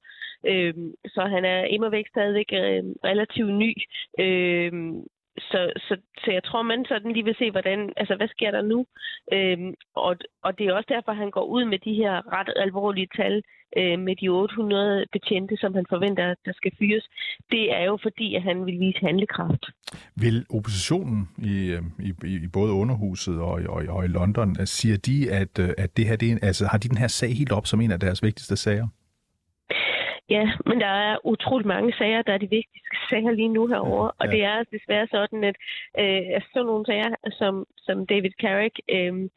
øh, 0.46 0.74
så 1.14 1.22
han 1.34 1.44
er 1.44 1.64
imod 1.64 1.90
væk 1.90 2.08
stadigvæk 2.08 2.50
øh, 2.52 2.82
relativt 3.04 3.54
ny. 3.54 3.72
Øh, 4.18 4.72
så, 5.50 5.72
så, 5.76 5.96
så 6.24 6.30
jeg 6.30 6.44
tror, 6.44 6.62
man 6.62 6.84
sådan 6.88 7.12
lige 7.12 7.24
vil 7.24 7.36
se, 7.38 7.50
hvordan, 7.50 7.92
altså, 7.96 8.16
hvad 8.16 8.28
sker 8.28 8.50
der 8.50 8.62
nu? 8.62 8.86
Øhm, 9.32 9.74
og, 9.94 10.16
og 10.42 10.58
det 10.58 10.66
er 10.66 10.74
også 10.74 10.90
derfor, 10.96 11.12
han 11.12 11.30
går 11.30 11.44
ud 11.44 11.64
med 11.64 11.78
de 11.78 11.94
her 11.94 12.14
ret 12.36 12.52
alvorlige 12.56 13.08
tal 13.16 13.42
øh, 13.76 13.98
med 13.98 14.14
de 14.20 14.28
800 14.28 15.06
betjente, 15.12 15.56
som 15.56 15.74
han 15.74 15.86
forventer, 15.88 16.34
der 16.44 16.52
skal 16.52 16.72
fyres, 16.78 17.04
det 17.50 17.72
er 17.78 17.84
jo 17.84 17.98
fordi, 18.02 18.34
at 18.34 18.42
han 18.42 18.66
vil 18.66 18.80
vise 18.80 19.00
handlekraft. 19.00 19.64
Vil 20.16 20.46
oppositionen 20.50 21.28
i, 21.38 21.56
øh, 21.74 21.82
i, 22.08 22.34
i 22.44 22.48
både 22.48 22.72
underhuset 22.72 23.40
og, 23.40 23.60
og, 23.68 23.82
og 23.88 24.04
i 24.04 24.08
London, 24.08 24.56
øh, 24.60 24.66
siger 24.66 24.96
de, 24.96 25.32
at, 25.32 25.58
øh, 25.58 25.70
at 25.78 25.96
det 25.96 26.06
her, 26.06 26.16
det 26.16 26.32
er, 26.32 26.38
altså, 26.42 26.66
har 26.66 26.78
de 26.78 26.88
den 26.88 26.98
her 26.98 27.08
sag 27.08 27.36
helt 27.36 27.52
op 27.52 27.66
som 27.66 27.80
en 27.80 27.92
af 27.92 28.00
deres 28.00 28.22
vigtigste 28.22 28.56
sager? 28.56 28.88
Ja, 30.30 30.52
men 30.66 30.80
der 30.80 30.86
er 30.86 31.26
utrolig 31.26 31.66
mange 31.66 31.92
sager, 31.98 32.22
der 32.22 32.32
er 32.32 32.38
de 32.38 32.50
vigtigste 32.50 32.96
sager 33.10 33.30
lige 33.30 33.48
nu 33.48 33.66
herover, 33.66 34.04
ja, 34.04 34.10
og 34.20 34.28
det 34.28 34.44
er 34.44 34.64
desværre 34.72 35.06
sådan, 35.06 35.44
at 35.44 35.56
øh, 35.98 36.40
sådan 36.52 36.66
nogle 36.66 36.86
sager 36.86 37.14
som, 37.38 37.66
som 37.76 38.06
David 38.06 38.30
Carrick, 38.40 38.76
øh, 38.88 39.28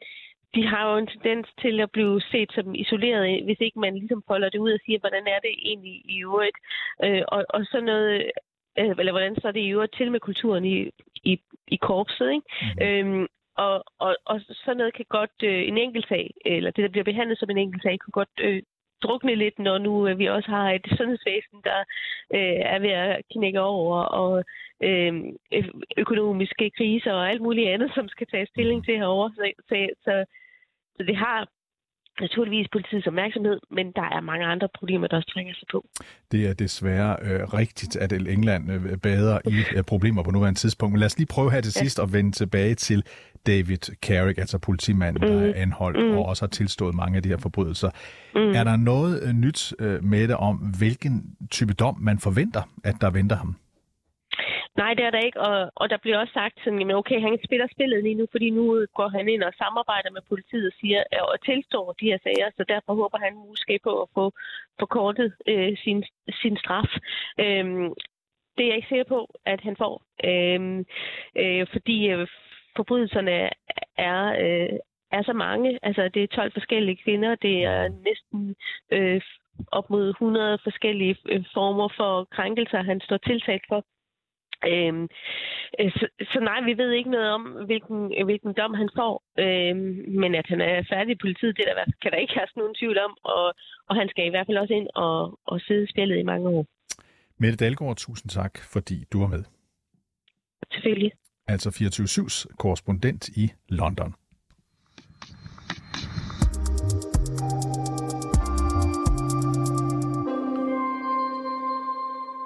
de 0.54 0.66
har 0.66 0.90
jo 0.90 0.98
en 0.98 1.06
tendens 1.06 1.48
til 1.62 1.80
at 1.80 1.90
blive 1.90 2.20
set 2.20 2.50
som 2.52 2.74
isoleret, 2.74 3.44
hvis 3.44 3.60
ikke 3.60 3.78
man 3.78 3.94
ligesom 3.94 4.22
folder 4.26 4.48
det 4.50 4.58
ud 4.58 4.72
og 4.72 4.80
siger, 4.86 4.98
hvordan 4.98 5.26
er 5.26 5.40
det 5.46 5.54
egentlig 5.68 5.96
i 6.04 6.22
øvrigt. 6.22 6.56
Øh, 7.04 7.22
og, 7.28 7.44
og 7.48 7.60
sådan 7.64 7.84
noget, 7.84 8.30
øh, 8.78 8.94
eller 8.98 9.12
hvordan 9.12 9.34
så 9.40 9.48
er 9.48 9.52
det 9.52 9.60
i 9.60 9.72
øvrigt 9.74 9.96
til 9.96 10.10
med 10.12 10.20
kulturen 10.20 10.64
i, 10.64 10.90
i, 11.24 11.40
i 11.68 11.76
korpset. 11.76 12.30
Ikke? 12.30 12.46
Mm. 12.62 12.86
Øhm, 12.86 13.26
og, 13.56 13.84
og, 13.98 14.16
og 14.24 14.40
sådan 14.64 14.76
noget 14.76 14.94
kan 14.94 15.06
godt, 15.08 15.36
øh, 15.42 15.68
en 15.68 15.78
enkelt 15.78 16.08
sag, 16.08 16.34
eller 16.44 16.70
det, 16.70 16.82
der 16.82 16.88
bliver 16.88 17.04
behandlet 17.04 17.38
som 17.38 17.50
en 17.50 17.58
enkelt 17.58 17.82
sag, 17.82 17.98
kan 18.00 18.12
godt 18.12 18.34
øh, 18.40 18.62
drukne 19.02 19.34
lidt, 19.34 19.58
når 19.58 19.78
nu 19.78 20.08
øh, 20.08 20.18
vi 20.18 20.26
også 20.26 20.50
har 20.50 20.70
et 20.70 20.86
sundhedsvæsen, 20.96 21.58
der 21.64 21.78
øh, 22.34 22.60
er 22.74 22.78
ved 22.78 22.90
at 22.90 23.22
knække 23.32 23.60
over, 23.60 23.98
og 24.02 24.44
øh, 24.82 25.12
økonomiske 25.96 26.70
kriser 26.76 27.12
og 27.12 27.28
alt 27.28 27.42
muligt 27.42 27.68
andet, 27.68 27.90
som 27.94 28.08
skal 28.08 28.26
tage 28.26 28.46
stilling 28.46 28.84
til 28.84 28.96
herover. 28.96 29.30
Så, 29.36 29.52
så, 29.68 29.88
så, 30.04 30.24
så 30.96 31.02
det 31.02 31.16
har 31.16 31.48
naturligvis 32.20 32.66
politiets 32.72 33.06
opmærksomhed, 33.06 33.60
men 33.70 33.92
der 33.96 34.02
er 34.02 34.20
mange 34.20 34.44
andre 34.46 34.68
problemer, 34.78 35.06
der 35.06 35.16
også 35.16 35.30
trænger 35.34 35.54
sig 35.54 35.68
på. 35.72 35.86
Det 36.32 36.48
er 36.48 36.54
desværre 36.54 37.16
øh, 37.22 37.54
rigtigt, 37.54 37.96
at 37.96 38.12
England 38.12 38.72
øh, 38.72 38.98
bader 38.98 39.38
i 39.44 39.76
øh, 39.76 39.82
problemer 39.82 40.22
på 40.22 40.30
nuværende 40.30 40.60
tidspunkt. 40.60 40.92
Men 40.92 41.00
lad 41.00 41.06
os 41.06 41.18
lige 41.18 41.26
prøve 41.26 41.50
her 41.50 41.60
til 41.60 41.72
ja. 41.76 41.80
sidst 41.80 41.98
at 41.98 42.12
vende 42.12 42.32
tilbage 42.32 42.74
til 42.74 43.02
David 43.46 43.78
Carrick, 44.02 44.38
altså 44.38 44.58
politimanden, 44.58 45.22
mm. 45.22 45.28
der 45.28 45.46
er 45.46 45.52
anholdt 45.56 46.06
mm. 46.06 46.16
og 46.18 46.26
også 46.26 46.42
har 46.42 46.48
tilstået 46.48 46.94
mange 46.94 47.16
af 47.16 47.22
de 47.22 47.28
her 47.28 47.36
forbrydelser. 47.36 47.90
Mm. 48.34 48.40
Er 48.40 48.64
der 48.64 48.76
noget 48.76 49.22
øh, 49.22 49.32
nyt 49.32 49.74
øh, 49.78 50.04
med 50.04 50.28
det 50.28 50.36
om, 50.36 50.56
hvilken 50.56 51.36
type 51.50 51.74
dom 51.74 51.96
man 52.00 52.18
forventer, 52.18 52.62
at 52.84 52.94
der 53.00 53.10
venter 53.10 53.36
ham? 53.36 53.56
Nej, 54.76 54.94
det 54.94 55.04
er 55.04 55.10
der 55.10 55.18
ikke, 55.18 55.40
og, 55.40 55.72
og 55.74 55.90
der 55.90 55.96
bliver 55.96 56.18
også 56.18 56.32
sagt 56.32 56.54
sådan, 56.58 56.78
jamen 56.78 56.96
okay, 56.96 57.20
han 57.20 57.38
spiller 57.44 57.66
spillet 57.74 58.02
lige 58.02 58.14
nu, 58.14 58.26
fordi 58.30 58.50
nu 58.50 58.86
går 58.94 59.08
han 59.08 59.28
ind 59.28 59.42
og 59.42 59.52
samarbejder 59.58 60.10
med 60.10 60.22
politiet 60.28 60.66
og 60.66 60.72
siger 60.80 61.02
øh, 61.14 61.22
og 61.32 61.40
tilstår 61.44 61.92
de 62.00 62.06
her 62.06 62.18
sager, 62.22 62.50
så 62.56 62.64
derfor 62.68 62.94
håber 62.94 63.18
han 63.18 63.34
måske 63.34 63.78
på 63.82 64.02
at 64.02 64.08
få 64.14 64.32
forkortet 64.78 65.34
øh, 65.48 65.76
sin, 65.84 66.04
sin 66.42 66.56
straf. 66.56 66.90
Øhm, 67.40 67.88
det 68.56 68.62
er 68.62 68.68
jeg 68.68 68.76
ikke 68.76 68.88
sikker 68.88 69.04
på, 69.04 69.20
at 69.46 69.60
han 69.60 69.76
får, 69.76 69.94
øhm, 70.24 70.78
øh, 71.36 71.66
fordi 71.72 72.08
øh, 72.08 72.28
forbrydelserne 72.76 73.50
er, 73.96 74.22
øh, 74.44 74.78
er 75.12 75.22
så 75.22 75.32
mange. 75.32 75.78
Altså, 75.82 76.08
det 76.14 76.22
er 76.22 76.36
12 76.36 76.52
forskellige 76.52 77.02
kvinder, 77.04 77.34
det 77.34 77.64
er 77.64 77.88
næsten 78.08 78.56
øh, 78.92 79.20
op 79.72 79.90
mod 79.90 80.08
100 80.08 80.58
forskellige 80.62 81.16
øh, 81.28 81.44
former 81.54 81.88
for 81.96 82.24
krænkelser, 82.24 82.82
han 82.82 83.00
står 83.00 83.16
tiltalt 83.16 83.64
for. 83.68 83.84
Øhm, 84.70 85.04
øh, 85.80 85.90
så, 85.98 86.06
så 86.32 86.38
nej, 86.50 86.60
vi 86.68 86.74
ved 86.80 86.90
ikke 86.90 87.10
noget 87.10 87.30
om, 87.36 87.42
hvilken, 87.68 88.00
hvilken 88.24 88.52
dom 88.60 88.74
han 88.74 88.90
får. 88.98 89.14
Øhm, 89.44 89.94
men 90.20 90.34
at 90.34 90.46
han 90.52 90.60
er 90.60 90.88
færdig 90.92 91.12
i 91.14 91.22
politiet, 91.24 91.56
det 91.56 91.64
der, 91.68 91.84
kan 92.02 92.10
der 92.12 92.18
ikke 92.18 92.34
have 92.34 92.48
nogen 92.56 92.74
tvivl 92.74 92.98
om. 93.06 93.12
Og, 93.24 93.46
og 93.88 93.94
han 94.00 94.08
skal 94.08 94.26
i 94.26 94.32
hvert 94.32 94.46
fald 94.46 94.58
også 94.58 94.74
ind 94.74 94.88
og, 94.94 95.38
og 95.46 95.60
sidde 95.60 95.86
spillet 95.92 96.18
i 96.18 96.28
mange 96.32 96.48
år. 96.48 96.66
Mette 97.38 97.56
Dalgaard, 97.56 97.96
tusind 97.96 98.30
tak, 98.30 98.54
fordi 98.72 98.96
du 99.12 99.20
var 99.20 99.26
med. 99.26 99.44
Selvfølgelig. 100.72 101.12
Altså 101.46 101.68
24-7's 101.68 102.56
korrespondent 102.58 103.28
i 103.28 103.52
London. 103.68 104.14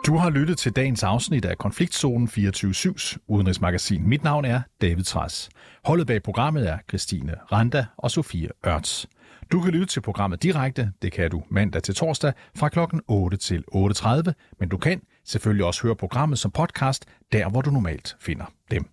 Du 0.08 0.16
har 0.16 0.30
lyttet 0.30 0.58
til 0.58 0.72
dagens 0.72 1.02
afsnit 1.02 1.44
af 1.44 1.58
Konfliktzonen 1.58 2.28
24-7's 2.28 3.16
udenrigsmagasin. 3.26 4.08
Mit 4.08 4.24
navn 4.24 4.44
er 4.44 4.60
David 4.80 5.04
Træs. 5.04 5.48
Holdet 5.84 6.06
bag 6.06 6.22
programmet 6.22 6.68
er 6.68 6.78
Christine 6.88 7.34
Randa 7.52 7.86
og 7.96 8.10
Sofie 8.10 8.48
Ørts. 8.66 9.06
Du 9.52 9.60
kan 9.60 9.72
lytte 9.72 9.86
til 9.86 10.00
programmet 10.00 10.42
direkte, 10.42 10.92
det 11.02 11.12
kan 11.12 11.30
du 11.30 11.42
mandag 11.50 11.82
til 11.82 11.94
torsdag 11.94 12.32
fra 12.56 12.68
kl. 12.68 12.78
8 13.08 13.36
til 13.36 13.64
8.30, 13.74 14.32
men 14.60 14.68
du 14.68 14.76
kan 14.76 15.02
selvfølgelig 15.24 15.66
også 15.66 15.82
høre 15.82 15.96
programmet 15.96 16.38
som 16.38 16.50
podcast, 16.50 17.04
der 17.32 17.48
hvor 17.48 17.62
du 17.62 17.70
normalt 17.70 18.16
finder 18.20 18.44
dem. 18.70 18.88